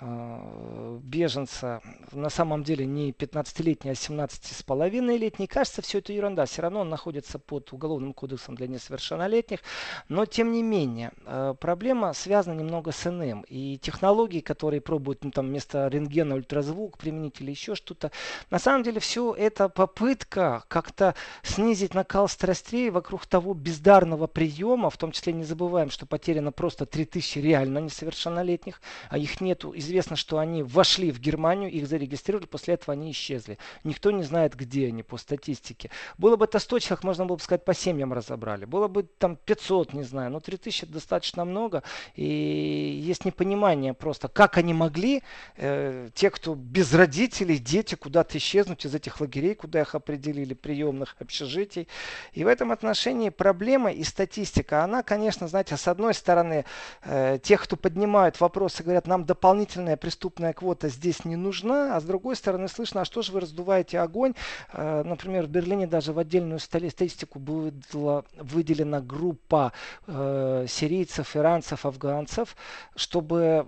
беженца, 0.00 1.80
на 2.12 2.30
самом 2.30 2.62
деле 2.64 2.86
не 2.86 3.10
15-летний, 3.10 3.90
а 3.90 3.94
17,5-летний. 3.94 5.46
Кажется, 5.46 5.82
все 5.82 5.98
это 5.98 6.12
ерунда. 6.12 6.46
Все 6.46 6.62
равно 6.62 6.80
он 6.80 6.88
находится 6.88 7.38
под 7.38 7.72
уголовным 7.72 8.14
кодексом 8.14 8.54
для 8.54 8.66
несовершеннолетних. 8.66 9.60
Но, 10.08 10.26
тем 10.26 10.52
не 10.52 10.62
менее, 10.62 11.12
э, 11.26 11.54
проблема 11.58 12.12
связана 12.12 12.58
немного 12.58 12.92
с 12.92 13.06
иным. 13.06 13.44
И 13.48 13.78
технологии, 13.78 14.40
которые 14.40 14.80
пробуют 14.80 15.24
ну, 15.24 15.30
там, 15.32 15.48
вместо 15.48 15.88
рентгена 15.88 16.36
ультразвук 16.36 16.96
применить 16.96 17.40
или 17.40 17.50
еще 17.50 17.74
что-то, 17.74 18.10
на 18.50 18.58
самом 18.58 18.84
деле 18.84 19.00
все 19.00 19.34
это 19.34 19.68
попытка 19.68 20.64
как-то 20.68 21.14
снизить 21.42 21.94
накал 21.94 22.28
страстей 22.28 22.90
вокруг 22.90 23.26
того 23.26 23.54
бездарного 23.54 24.28
приема. 24.28 24.88
В 24.88 24.96
том 24.96 25.12
числе 25.12 25.32
не 25.32 25.44
забываем, 25.44 25.90
что 25.90 26.06
потеряно 26.06 26.52
просто 26.52 26.86
3000 26.86 27.38
реально 27.38 27.78
несовершеннолетних, 27.78 28.80
а 29.08 29.18
их 29.18 29.40
нету 29.40 29.74
известно, 29.80 30.16
что 30.16 30.38
они 30.38 30.62
вошли 30.62 31.10
в 31.10 31.18
Германию, 31.18 31.70
их 31.70 31.86
зарегистрировали, 31.86 32.46
после 32.46 32.74
этого 32.74 32.92
они 32.92 33.10
исчезли. 33.10 33.58
Никто 33.84 34.10
не 34.10 34.22
знает, 34.22 34.54
где 34.54 34.86
они 34.86 35.02
по 35.02 35.16
статистике. 35.16 35.90
Было 36.18 36.36
бы 36.36 36.44
это 36.44 36.58
100 36.58 36.78
человек, 36.78 37.04
можно 37.04 37.26
было 37.26 37.36
бы 37.36 37.42
сказать, 37.42 37.64
по 37.64 37.74
семьям 37.74 38.12
разобрали. 38.12 38.64
Было 38.64 38.88
бы 38.88 39.02
там 39.02 39.36
500, 39.36 39.92
не 39.94 40.02
знаю, 40.04 40.30
но 40.30 40.40
3000 40.40 40.86
достаточно 40.86 41.44
много. 41.44 41.82
И 42.14 42.24
есть 42.24 43.24
непонимание 43.24 43.94
просто, 43.94 44.28
как 44.28 44.56
они 44.56 44.74
могли, 44.74 45.22
э, 45.56 46.10
те, 46.14 46.30
кто 46.30 46.54
без 46.54 46.94
родителей, 46.94 47.58
дети, 47.58 47.94
куда-то 47.94 48.38
исчезнуть 48.38 48.84
из 48.84 48.94
этих 48.94 49.20
лагерей, 49.20 49.54
куда 49.54 49.80
их 49.80 49.94
определили, 49.94 50.54
приемных 50.54 51.16
общежитий. 51.18 51.88
И 52.32 52.44
в 52.44 52.46
этом 52.46 52.72
отношении 52.72 53.30
проблема 53.30 53.90
и 53.92 54.04
статистика, 54.04 54.84
она, 54.84 55.02
конечно, 55.02 55.48
знаете, 55.48 55.76
с 55.76 55.88
одной 55.88 56.14
стороны, 56.14 56.64
э, 57.02 57.38
тех, 57.42 57.62
кто 57.62 57.76
поднимают 57.76 58.40
вопросы, 58.40 58.82
говорят, 58.82 59.06
нам 59.06 59.24
дополнительно 59.24 59.69
дополнительная 59.70 59.96
преступная 59.96 60.52
квота 60.52 60.88
здесь 60.88 61.24
не 61.24 61.36
нужна, 61.36 61.96
а 61.96 62.00
с 62.00 62.04
другой 62.04 62.34
стороны 62.34 62.66
слышно, 62.68 63.02
а 63.02 63.04
что 63.04 63.22
же 63.22 63.32
вы 63.32 63.40
раздуваете 63.40 64.00
огонь? 64.00 64.34
Э, 64.72 65.02
например, 65.04 65.46
в 65.46 65.48
Берлине 65.48 65.86
даже 65.86 66.12
в 66.12 66.18
отдельную 66.18 66.58
статистику 66.58 67.38
была 67.38 68.24
выделена 68.36 69.00
группа 69.00 69.72
э, 70.06 70.66
сирийцев, 70.68 71.36
иранцев, 71.36 71.86
афганцев, 71.86 72.56
чтобы 72.96 73.66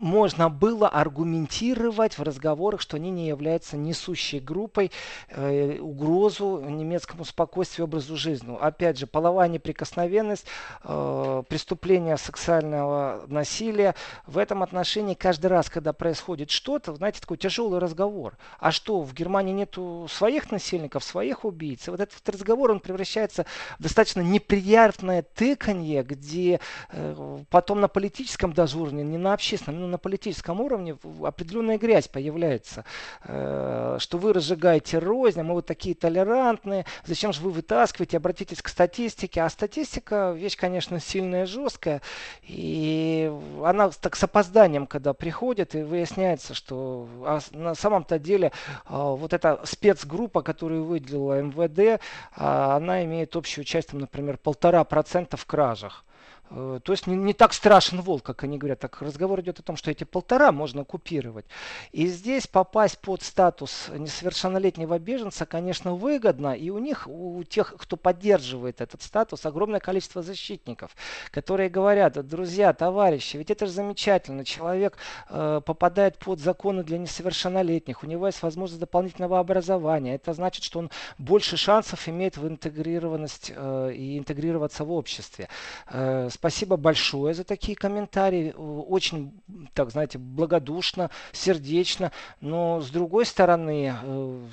можно 0.00 0.48
было 0.48 0.88
аргументировать 0.88 2.16
в 2.18 2.22
разговорах, 2.22 2.80
что 2.80 2.96
они 2.96 3.10
не 3.10 3.28
являются 3.28 3.76
несущей 3.76 4.40
группой 4.40 4.90
э, 5.28 5.78
угрозу 5.78 6.58
немецкому 6.66 7.24
спокойствию 7.24 7.84
и 7.84 7.88
образу 7.88 8.16
жизни. 8.16 8.56
Опять 8.58 8.98
же, 8.98 9.06
половая 9.06 9.48
неприкосновенность, 9.48 10.46
э, 10.84 11.42
преступление 11.48 12.16
сексуального 12.16 13.24
насилия. 13.26 13.94
В 14.26 14.38
этом 14.38 14.62
отношении 14.62 15.14
каждый 15.14 15.46
раз, 15.46 15.68
когда 15.68 15.92
происходит 15.92 16.50
что-то, 16.50 16.94
знаете, 16.94 17.20
такой 17.20 17.36
тяжелый 17.36 17.78
разговор. 17.78 18.38
А 18.58 18.72
что, 18.72 19.02
в 19.02 19.12
Германии 19.12 19.52
нету 19.52 20.06
своих 20.10 20.50
насильников, 20.50 21.04
своих 21.04 21.44
убийц? 21.44 21.88
Вот 21.88 22.00
этот 22.00 22.26
разговор, 22.26 22.70
он 22.70 22.80
превращается 22.80 23.44
в 23.78 23.82
достаточно 23.82 24.22
неприятное 24.22 25.22
тыканье, 25.22 26.02
где 26.02 26.60
э, 26.90 27.38
потом 27.50 27.82
на 27.82 27.88
политическом 27.88 28.54
даже 28.54 28.70
не 28.80 29.18
на 29.18 29.34
общественном, 29.34 29.89
на 29.90 29.98
политическом 29.98 30.60
уровне 30.60 30.96
определенная 31.22 31.78
грязь 31.78 32.08
появляется, 32.08 32.84
э, 33.24 33.96
что 33.98 34.18
вы 34.18 34.32
разжигаете 34.32 34.98
рознь, 34.98 35.40
а 35.40 35.44
мы 35.44 35.54
вот 35.54 35.66
такие 35.66 35.94
толерантные, 35.94 36.86
зачем 37.04 37.32
же 37.32 37.42
вы 37.42 37.50
вытаскиваете, 37.50 38.16
обратитесь 38.16 38.62
к 38.62 38.68
статистике, 38.68 39.42
а 39.42 39.50
статистика 39.50 40.32
вещь, 40.36 40.56
конечно, 40.56 41.00
сильная, 41.00 41.46
жесткая, 41.46 42.00
и 42.42 43.32
она 43.62 43.90
так 43.90 44.16
с 44.16 44.24
опозданием, 44.24 44.86
когда 44.86 45.12
приходит, 45.12 45.74
и 45.74 45.82
выясняется, 45.82 46.54
что 46.54 47.08
а 47.24 47.40
на 47.52 47.74
самом-то 47.74 48.18
деле 48.18 48.52
а, 48.86 49.10
вот 49.10 49.32
эта 49.32 49.60
спецгруппа, 49.64 50.42
которую 50.42 50.84
выделила 50.84 51.40
МВД, 51.40 52.00
а, 52.36 52.76
она 52.76 53.04
имеет 53.04 53.36
общую 53.36 53.64
часть, 53.64 53.92
например, 53.92 54.38
полтора 54.38 54.84
процента 54.84 55.36
в 55.36 55.46
кражах. 55.46 56.04
Э, 56.50 56.80
то 56.82 56.92
есть 56.92 57.06
не, 57.06 57.16
не 57.16 57.32
так 57.32 57.52
страшен 57.52 58.00
волк, 58.00 58.22
как 58.22 58.44
они 58.44 58.58
говорят. 58.58 58.80
Так 58.80 59.00
разговор 59.02 59.40
идет 59.40 59.60
о 59.60 59.62
том, 59.62 59.76
что 59.76 59.90
эти 59.90 60.04
полтора 60.04 60.52
можно 60.52 60.84
купировать. 60.84 61.46
И 61.92 62.06
здесь 62.06 62.46
попасть 62.46 62.98
под 62.98 63.22
статус 63.22 63.88
несовершеннолетнего 63.88 64.98
беженца, 64.98 65.46
конечно, 65.46 65.94
выгодно. 65.94 66.54
И 66.54 66.70
у 66.70 66.78
них, 66.78 67.06
у 67.06 67.42
тех, 67.44 67.74
кто 67.76 67.96
поддерживает 67.96 68.80
этот 68.80 69.02
статус, 69.02 69.46
огромное 69.46 69.80
количество 69.80 70.22
защитников, 70.22 70.96
которые 71.30 71.68
говорят, 71.68 72.26
друзья, 72.26 72.72
товарищи, 72.72 73.36
ведь 73.36 73.50
это 73.50 73.66
же 73.66 73.72
замечательно. 73.72 74.44
Человек 74.44 74.96
э, 75.28 75.60
попадает 75.64 76.18
под 76.18 76.40
законы 76.40 76.82
для 76.82 76.98
несовершеннолетних, 76.98 78.02
у 78.02 78.06
него 78.06 78.26
есть 78.26 78.42
возможность 78.42 78.80
дополнительного 78.80 79.38
образования. 79.38 80.16
Это 80.16 80.32
значит, 80.32 80.64
что 80.64 80.80
он 80.80 80.90
больше 81.18 81.56
шансов 81.56 82.08
имеет 82.08 82.36
в 82.36 82.46
интегрированность 82.46 83.52
э, 83.54 83.92
и 83.94 84.18
интегрироваться 84.18 84.84
в 84.84 84.92
обществе. 84.92 85.48
Э, 85.86 86.28
Спасибо 86.40 86.78
большое 86.78 87.34
за 87.34 87.44
такие 87.44 87.76
комментарии. 87.76 88.54
Очень, 88.56 89.38
так 89.74 89.90
знаете, 89.90 90.16
благодушно, 90.16 91.10
сердечно. 91.32 92.12
Но 92.40 92.80
с 92.80 92.88
другой 92.88 93.26
стороны, 93.26 93.94
э, 94.02 94.46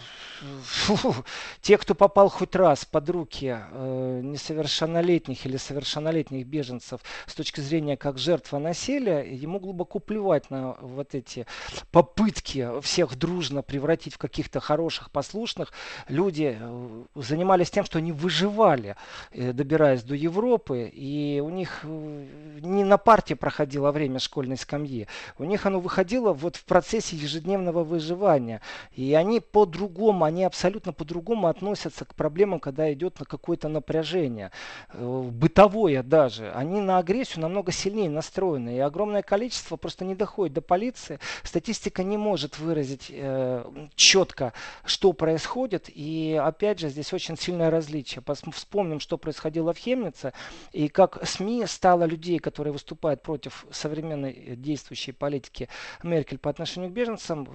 фу, 0.65 1.15
те, 1.62 1.78
кто 1.78 1.95
попал 1.95 2.28
хоть 2.28 2.56
раз 2.58 2.84
под 2.84 3.10
руки 3.10 3.56
э, 3.58 4.21
несовершеннолетних 4.21 5.45
или 5.45 5.56
совершеннолетних 5.56 6.45
беженцев 6.45 7.00
с 7.26 7.34
точки 7.34 7.62
зрения 7.62 7.95
как 7.95 8.17
жертва 8.17 8.58
насилия, 8.58 9.21
ему 9.21 9.58
глубоко 9.58 10.00
плевать 10.00 10.52
на 10.52 10.73
вот 10.82 11.15
эти 11.15 11.45
попытки 11.93 12.82
всех 12.82 13.17
дружно 13.17 13.62
превратить 13.62 14.15
в 14.15 14.17
каких-то 14.17 14.60
хороших, 14.60 15.10
послушных. 15.10 15.71
Люди 16.10 16.58
э, 16.60 17.04
занимались 17.15 17.71
тем, 17.71 17.86
что 17.86 18.00
они 18.00 18.12
выживали, 18.12 18.97
добираясь 19.34 20.04
до 20.04 20.15
Европы, 20.15 20.91
и 20.93 21.39
у 21.39 21.50
них 21.50 21.77
Не 21.84 22.84
на 22.84 22.98
парте 22.98 23.36
проходило 23.36 23.92
время 23.92 24.19
школьной 24.19 24.58
скамьи. 24.58 25.08
У 25.38 25.44
них 25.44 25.65
оно 25.65 25.80
выходило 25.80 26.34
вот 26.34 26.56
в 26.56 26.65
процессе 26.65 27.15
ежедневного 27.15 27.84
выживания. 27.84 28.62
И 28.96 29.13
они 29.13 29.40
по-другому, 29.40 30.25
они 30.25 30.44
абсолютно 30.44 30.94
по-другому 30.94 31.48
относятся 31.48 32.06
к 32.06 32.15
проблемам, 32.15 32.60
когда 32.60 32.92
идет 32.94 33.19
на 33.19 33.25
какое-то 33.25 33.67
напряжение. 33.67 34.52
Э, 34.94 35.21
бытовое 35.32 36.04
даже. 36.04 36.52
Они 36.52 36.82
на 36.82 36.98
агрессию 36.98 37.42
намного 37.42 37.71
сильнее 37.71 38.10
настроены. 38.10 38.75
И 38.75 38.80
огромное 38.80 39.21
количество 39.21 39.75
просто 39.78 40.06
не 40.06 40.15
доходит 40.15 40.54
до 40.54 40.62
полиции. 40.62 41.19
Статистика 41.44 42.04
не 42.04 42.17
может 42.17 42.60
выразить 42.60 43.08
э, 43.10 43.63
четко, 43.96 44.54
что 44.86 45.13
происходит. 45.13 45.90
И 45.94 46.40
опять 46.42 46.80
же, 46.80 46.90
здесь 46.90 47.13
очень 47.13 47.38
сильное 47.38 47.69
различие. 47.69 48.23
Вспомним, 48.52 49.00
что 49.00 49.17
происходило 49.17 49.73
в 49.73 49.78
Хемнице 49.78 50.34
и 50.71 50.88
как 50.88 51.25
СМИ 51.25 51.67
стало 51.68 52.06
людей, 52.06 52.40
которые 52.40 52.74
выступают 52.74 53.22
против 53.22 53.65
современной 53.72 54.32
э, 54.32 54.56
действующей 54.56 55.13
политики 55.13 55.70
Меркель 56.04 56.38
по 56.38 56.50
отношению 56.50 56.90
к 56.90 56.94
беженцам, 56.94 57.48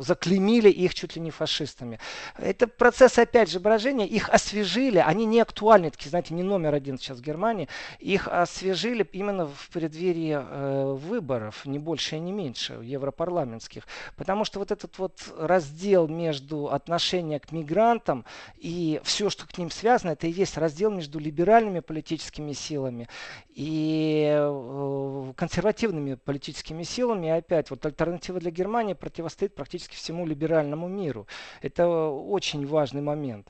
заклеймили 0.00 0.70
их 0.70 0.94
чуть 0.94 1.16
ли 1.16 1.22
не 1.22 1.30
фашистами. 1.30 1.98
Это 2.36 2.66
процесс, 2.66 3.18
опять 3.18 3.50
же, 3.50 3.60
брожения. 3.60 4.06
Их 4.06 4.28
освежили, 4.28 4.98
они 4.98 5.26
не 5.26 5.40
актуальны, 5.40 5.90
такие, 5.90 6.10
знаете, 6.10 6.34
не 6.34 6.42
номер 6.42 6.74
один 6.74 6.98
сейчас 6.98 7.18
в 7.18 7.22
Германии. 7.22 7.68
Их 7.98 8.28
освежили 8.28 9.08
именно 9.12 9.46
в 9.46 9.68
преддверии 9.70 10.38
э, 10.38 10.92
выборов, 10.94 11.64
не 11.64 11.78
больше 11.78 12.16
и 12.16 12.20
не 12.20 12.32
меньше, 12.32 12.74
европарламентских. 12.82 13.84
Потому 14.16 14.44
что 14.44 14.58
вот 14.58 14.70
этот 14.70 14.98
вот 14.98 15.20
раздел 15.38 16.08
между 16.08 16.68
отношения 16.68 17.40
к 17.40 17.52
мигрантам 17.52 18.24
и 18.56 19.00
все, 19.04 19.30
что 19.30 19.46
к 19.46 19.58
ним 19.58 19.70
связано, 19.70 20.12
это 20.12 20.26
и 20.26 20.30
есть 20.30 20.56
раздел 20.56 20.90
между 20.90 21.18
либеральными 21.18 21.80
политическими 21.80 22.52
силами 22.52 22.87
и 23.50 24.28
э, 24.30 25.32
консервативными 25.36 26.14
политическими 26.14 26.82
силами. 26.82 27.26
И 27.26 27.30
опять, 27.30 27.70
вот 27.70 27.84
альтернатива 27.84 28.40
для 28.40 28.50
Германии 28.50 28.94
противостоит 28.94 29.54
практически 29.54 29.94
всему 29.94 30.26
либеральному 30.26 30.88
миру. 30.88 31.26
Это 31.62 31.88
очень 31.88 32.66
важный 32.66 33.02
момент. 33.02 33.48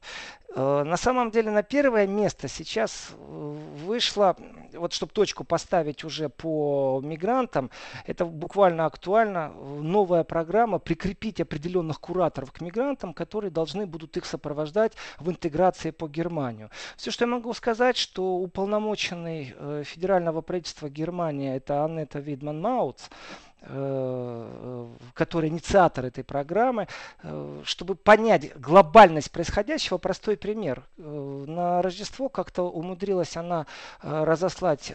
Э, 0.54 0.82
на 0.84 0.96
самом 0.96 1.30
деле 1.30 1.50
на 1.50 1.62
первое 1.62 2.06
место 2.06 2.48
сейчас 2.48 3.10
э, 3.12 3.56
вышло, 3.86 4.36
вот 4.78 4.92
чтобы 4.92 5.12
точку 5.12 5.44
поставить 5.44 6.04
уже 6.04 6.28
по 6.28 7.00
мигрантам, 7.02 7.70
это 8.06 8.24
буквально 8.24 8.86
актуально, 8.86 9.50
новая 9.50 10.24
программа 10.24 10.78
прикрепить 10.78 11.40
определенных 11.40 12.00
кураторов 12.00 12.52
к 12.52 12.60
мигрантам, 12.60 13.14
которые 13.14 13.50
должны 13.50 13.86
будут 13.86 14.16
их 14.16 14.24
сопровождать 14.24 14.92
в 15.18 15.30
интеграции 15.30 15.90
по 15.90 16.08
Германию. 16.08 16.70
Все, 16.96 17.10
что 17.10 17.24
я 17.24 17.30
могу 17.30 17.52
сказать, 17.54 17.96
что 17.96 18.36
уполномоченный 18.36 19.54
э, 19.56 19.82
федерального 19.84 20.40
правительства 20.40 20.88
Германии, 20.88 21.56
это 21.56 21.84
Аннета 21.84 22.18
Видман-Мауц, 22.18 23.08
Э, 23.08 23.47
который 23.60 25.48
инициатор 25.48 26.06
этой 26.06 26.22
программы, 26.22 26.86
э, 27.22 27.62
чтобы 27.64 27.96
понять 27.96 28.56
глобальность 28.58 29.30
происходящего, 29.32 29.98
простой 29.98 30.36
пример. 30.36 30.84
Э, 30.96 31.44
на 31.46 31.82
Рождество 31.82 32.28
как-то 32.28 32.62
умудрилась 32.62 33.36
она 33.36 33.66
разослать 34.00 34.92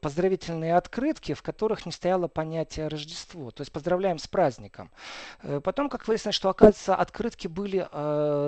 поздравительные 0.00 0.76
открытки, 0.76 1.34
в 1.34 1.42
которых 1.42 1.86
не 1.86 1.92
стояло 1.92 2.28
понятие 2.28 2.88
Рождество. 2.88 3.50
То 3.50 3.60
есть 3.62 3.72
поздравляем 3.72 4.18
с 4.18 4.26
праздником. 4.26 4.90
Потом, 5.62 5.88
как 5.88 6.06
выяснилось, 6.08 6.34
что, 6.34 6.48
оказывается, 6.48 6.94
открытки 6.94 7.46
были 7.46 7.86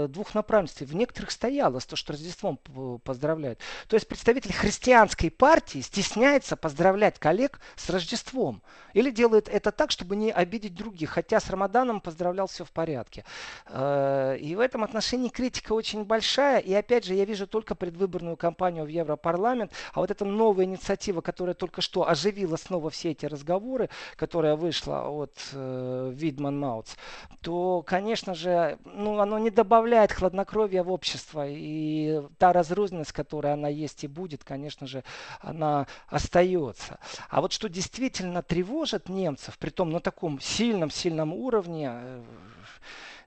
двух 0.09 0.35
направленностей. 0.35 0.87
В 0.87 0.95
некоторых 0.95 1.31
стояло 1.31 1.81
то, 1.81 1.97
что 1.97 2.13
Рождеством 2.13 2.59
поздравляют. 3.05 3.59
То 3.89 3.95
есть 3.95 4.09
представитель 4.09 4.53
христианской 4.53 5.31
партии 5.31 5.81
стесняется 5.81 6.57
поздравлять 6.57 7.19
коллег 7.19 7.61
с 7.77 7.89
Рождеством. 7.91 8.63
Или 8.93 9.11
делает 9.11 9.49
это 9.53 9.71
так, 9.71 9.91
чтобы 9.91 10.17
не 10.17 10.33
обидеть 10.33 10.75
других. 10.75 11.11
Хотя 11.11 11.39
с 11.41 11.51
Рамаданом 11.51 12.01
поздравлял 12.01 12.47
все 12.47 12.65
в 12.65 12.71
порядке. 12.71 13.25
Э, 13.67 14.37
и 14.39 14.57
в 14.57 14.61
этом 14.61 14.83
отношении 14.83 15.29
критика 15.29 15.73
очень 15.73 16.05
большая. 16.05 16.59
И 16.59 16.73
опять 16.73 17.05
же, 17.05 17.15
я 17.15 17.25
вижу 17.25 17.47
только 17.47 17.75
предвыборную 17.75 18.37
кампанию 18.37 18.85
в 18.85 18.89
Европарламент. 18.89 19.73
А 19.93 20.01
вот 20.01 20.11
эта 20.11 20.25
новая 20.25 20.65
инициатива, 20.65 21.21
которая 21.21 21.55
только 21.55 21.81
что 21.81 22.09
оживила 22.09 22.57
снова 22.57 22.91
все 22.91 23.11
эти 23.11 23.27
разговоры, 23.27 23.91
которая 24.17 24.57
вышла 24.57 25.09
от 25.09 25.35
э, 25.53 26.13
Видман 26.15 26.59
Маутс, 26.59 26.97
то, 27.43 27.83
конечно 27.87 28.35
же, 28.35 28.79
ну, 28.85 29.19
оно 29.19 29.39
не 29.39 29.51
добавляет 29.51 30.13
хладнокровия 30.13 30.83
в 30.83 30.91
общество. 30.91 31.45
И 31.47 32.23
та 32.39 32.53
разрозненность, 32.53 33.13
которая 33.13 33.55
она 33.55 33.69
есть 33.69 34.05
и 34.05 34.09
будет, 34.09 34.45
конечно 34.45 34.87
же, 34.87 35.05
она 35.41 35.87
остается. 36.09 36.99
А 37.29 37.41
вот 37.41 37.53
что 37.53 37.69
действительно 37.69 38.43
тревожит 38.43 39.09
немцев, 39.09 39.42
американцев, 39.43 39.59
притом 39.59 39.91
на 39.91 40.01
таком 40.01 40.41
сильном-сильном 40.41 41.33
уровне, 41.33 41.91
э, 41.93 42.25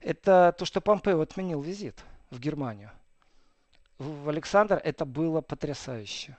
это 0.02 0.54
то, 0.58 0.66
что 0.66 0.82
Помпео 0.82 1.22
отменил 1.22 1.62
визит 1.62 2.04
в 2.32 2.40
Германию. 2.40 2.92
В 3.98 4.30
Александр 4.30 4.82
это 4.84 5.06
было 5.06 5.42
потрясающе. 5.42 6.38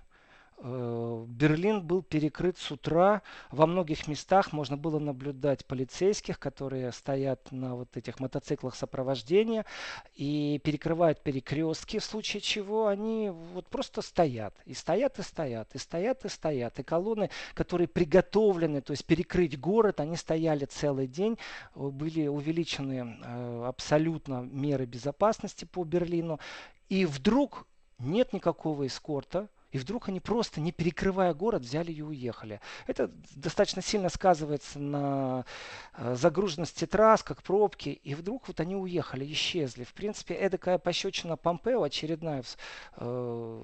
Э, 0.59 1.25
Берлин 1.29 1.83
был 1.83 2.03
перекрыт 2.03 2.57
с 2.59 2.71
утра. 2.71 3.23
Во 3.51 3.67
многих 3.67 4.09
местах 4.09 4.53
можно 4.53 4.77
было 4.77 4.99
наблюдать 4.99 5.67
полицейских, 5.67 6.39
которые 6.39 6.93
стоят 6.93 7.53
на 7.53 7.75
вот 7.75 7.97
этих 7.97 8.21
мотоциклах 8.21 8.75
сопровождения 8.75 9.67
и 10.15 10.61
перекрывают 10.65 11.23
перекрестки, 11.23 11.99
в 11.99 12.05
случае 12.05 12.41
чего 12.41 12.87
они 12.87 13.31
вот 13.31 13.69
просто 13.69 14.01
стоят. 14.01 14.55
И 14.65 14.75
стоят, 14.75 15.19
и 15.19 15.23
стоят, 15.23 15.75
и 15.75 15.79
стоят, 15.79 16.25
и 16.25 16.29
стоят. 16.29 16.79
И 16.79 16.83
колонны, 16.83 17.31
которые 17.55 17.89
приготовлены, 17.89 18.81
то 18.81 18.93
есть 18.93 19.05
перекрыть 19.05 19.61
город, 19.61 20.01
они 20.01 20.17
стояли 20.17 20.65
целый 20.65 21.07
день. 21.07 21.39
Были 21.75 22.29
увеличены 22.29 23.19
э, 23.23 23.65
абсолютно 23.67 24.41
меры 24.41 24.87
безопасности 24.87 25.67
по 25.67 25.85
Берлину. 25.85 26.41
И 26.89 27.05
вдруг 27.05 27.67
нет 27.99 28.33
никакого 28.33 28.87
эскорта, 28.87 29.49
и 29.77 29.79
вдруг 29.79 30.09
они 30.09 30.21
просто, 30.21 30.59
не 30.59 30.73
перекрывая 30.73 31.35
город, 31.35 31.61
взяли 31.61 31.93
и 31.93 32.01
уехали. 32.01 32.63
Это 32.87 33.11
достаточно 33.35 33.83
сильно 33.83 34.09
сказывается 34.09 34.79
на 34.79 35.45
э, 35.93 36.15
загруженности 36.15 36.87
трасс, 36.87 37.23
как 37.23 37.43
пробки. 37.43 37.91
И 37.91 38.15
вдруг 38.15 38.49
вот 38.49 38.59
они 38.61 38.75
уехали, 38.75 39.31
исчезли. 39.31 39.85
В 39.85 39.93
принципе, 39.93 40.33
эдакая 40.33 40.79
пощечина 40.79 41.37
Помпео 41.37 41.83
очередная 41.83 42.41
в, 42.41 42.57
э, 42.97 43.63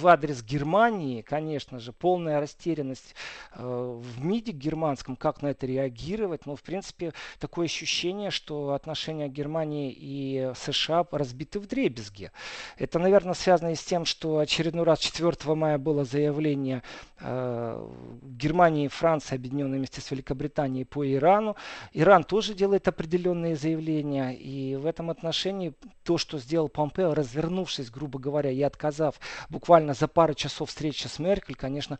в 0.00 0.06
адрес 0.06 0.42
Германии, 0.42 1.20
конечно 1.20 1.80
же, 1.80 1.92
полная 1.92 2.40
растерянность 2.40 3.14
э, 3.52 3.62
в 3.62 4.24
МИДе 4.24 4.52
германском, 4.52 5.16
как 5.16 5.42
на 5.42 5.48
это 5.48 5.66
реагировать. 5.66 6.46
Но, 6.46 6.56
в 6.56 6.62
принципе, 6.62 7.12
такое 7.40 7.66
ощущение, 7.66 8.30
что 8.30 8.72
отношения 8.72 9.28
Германии 9.28 9.94
и 9.94 10.52
США 10.56 11.04
разбиты 11.10 11.60
в 11.60 11.66
дребезге. 11.66 12.32
Это, 12.78 12.98
наверное, 12.98 13.34
связано 13.34 13.72
и 13.72 13.74
с 13.74 13.84
тем, 13.84 14.06
что 14.06 14.38
очередной 14.46 14.84
раз 14.84 15.00
4 15.00 15.25
мая 15.46 15.78
было 15.78 16.04
заявление 16.04 16.82
э, 17.20 17.88
Германии 18.22 18.88
Франции, 18.88 19.36
объединенные 19.36 19.78
вместе 19.78 20.00
с 20.00 20.10
Великобританией 20.10 20.84
по 20.84 21.06
Ирану. 21.06 21.56
Иран 21.92 22.24
тоже 22.24 22.54
делает 22.54 22.88
определенные 22.88 23.56
заявления. 23.56 24.30
И 24.30 24.76
в 24.76 24.86
этом 24.86 25.10
отношении 25.10 25.74
то, 26.04 26.18
что 26.18 26.38
сделал 26.38 26.68
Помпео, 26.68 27.14
развернувшись, 27.14 27.90
грубо 27.90 28.18
говоря, 28.18 28.50
и 28.50 28.62
отказав 28.62 29.16
буквально 29.48 29.94
за 29.94 30.08
пару 30.08 30.34
часов 30.34 30.68
встречи 30.68 31.06
с 31.06 31.18
Меркель, 31.18 31.54
конечно, 31.56 31.98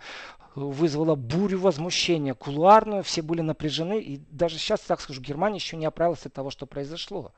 вызвало 0.54 1.14
бурю 1.14 1.60
возмущения 1.60 2.34
кулуарную, 2.34 3.02
все 3.02 3.22
были 3.22 3.42
напряжены, 3.42 4.00
и 4.00 4.18
даже 4.30 4.58
сейчас, 4.58 4.80
так 4.80 5.00
скажу, 5.00 5.20
Германия 5.20 5.56
еще 5.56 5.76
не 5.76 5.86
оправилась 5.86 6.24
от 6.26 6.32
того, 6.32 6.50
что 6.50 6.66
произошло. 6.66 7.32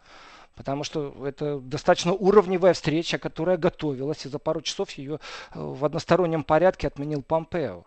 Потому 0.59 0.83
что 0.83 1.15
это 1.25 1.61
достаточно 1.61 2.13
уровневая 2.13 2.75
встреча, 2.75 3.17
которая 3.17 3.57
готовилась, 3.57 4.27
и 4.27 4.29
за 4.29 4.41
пару 4.41 4.61
часов 4.61 4.91
ее 4.91 5.15
э, 5.15 5.19
в 5.55 5.85
одностороннем 5.85 6.43
порядке 6.43 6.89
отменил 6.89 7.23
Помпео 7.23 7.85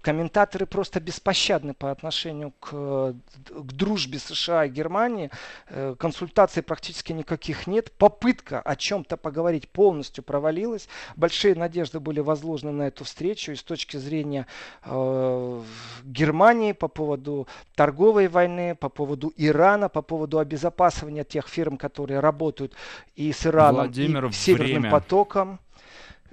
комментаторы 0.00 0.66
просто 0.66 1.00
беспощадны 1.00 1.74
по 1.74 1.90
отношению 1.90 2.52
к, 2.60 3.14
к 3.50 3.72
дружбе 3.72 4.18
США 4.18 4.66
и 4.66 4.70
Германии. 4.70 5.30
Э, 5.68 5.94
консультаций 5.98 6.62
практически 6.62 7.12
никаких 7.12 7.66
нет. 7.66 7.92
Попытка 7.92 8.60
о 8.60 8.76
чем-то 8.76 9.16
поговорить 9.16 9.68
полностью 9.68 10.24
провалилась. 10.24 10.88
Большие 11.16 11.54
надежды 11.54 12.00
были 12.00 12.20
возложены 12.20 12.72
на 12.72 12.82
эту 12.84 13.04
встречу 13.04 13.52
и 13.52 13.56
с 13.56 13.62
точки 13.62 13.96
зрения 13.96 14.46
э, 14.84 15.62
Германии 16.04 16.72
по 16.72 16.88
поводу 16.88 17.46
торговой 17.74 18.28
войны, 18.28 18.74
по 18.74 18.88
поводу 18.88 19.32
Ирана, 19.36 19.88
по 19.88 20.02
поводу 20.02 20.38
обезопасивания 20.38 21.24
тех 21.24 21.48
фирм, 21.48 21.76
которые 21.76 22.20
работают 22.20 22.74
и 23.16 23.32
с 23.32 23.46
Ираном, 23.46 23.76
Владимир, 23.76 24.26
и 24.26 24.32
Северным 24.32 24.82
время. 24.82 24.90
потоком. 24.90 25.60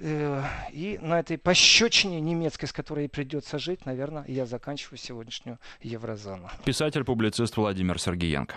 Э, 0.02 0.42
и 0.72 0.98
на 1.02 1.20
этой 1.20 1.36
пощечине 1.36 2.20
немецкой, 2.20 2.66
с 2.66 2.72
которой 2.72 3.08
придется 3.08 3.58
жить, 3.58 3.84
наверное, 3.84 4.24
я 4.28 4.46
заканчиваю 4.46 4.98
сегодняшнюю 4.98 5.58
Еврозону. 5.82 6.48
Писатель-публицист 6.64 7.56
Владимир 7.56 8.00
Сергеенко. 8.00 8.56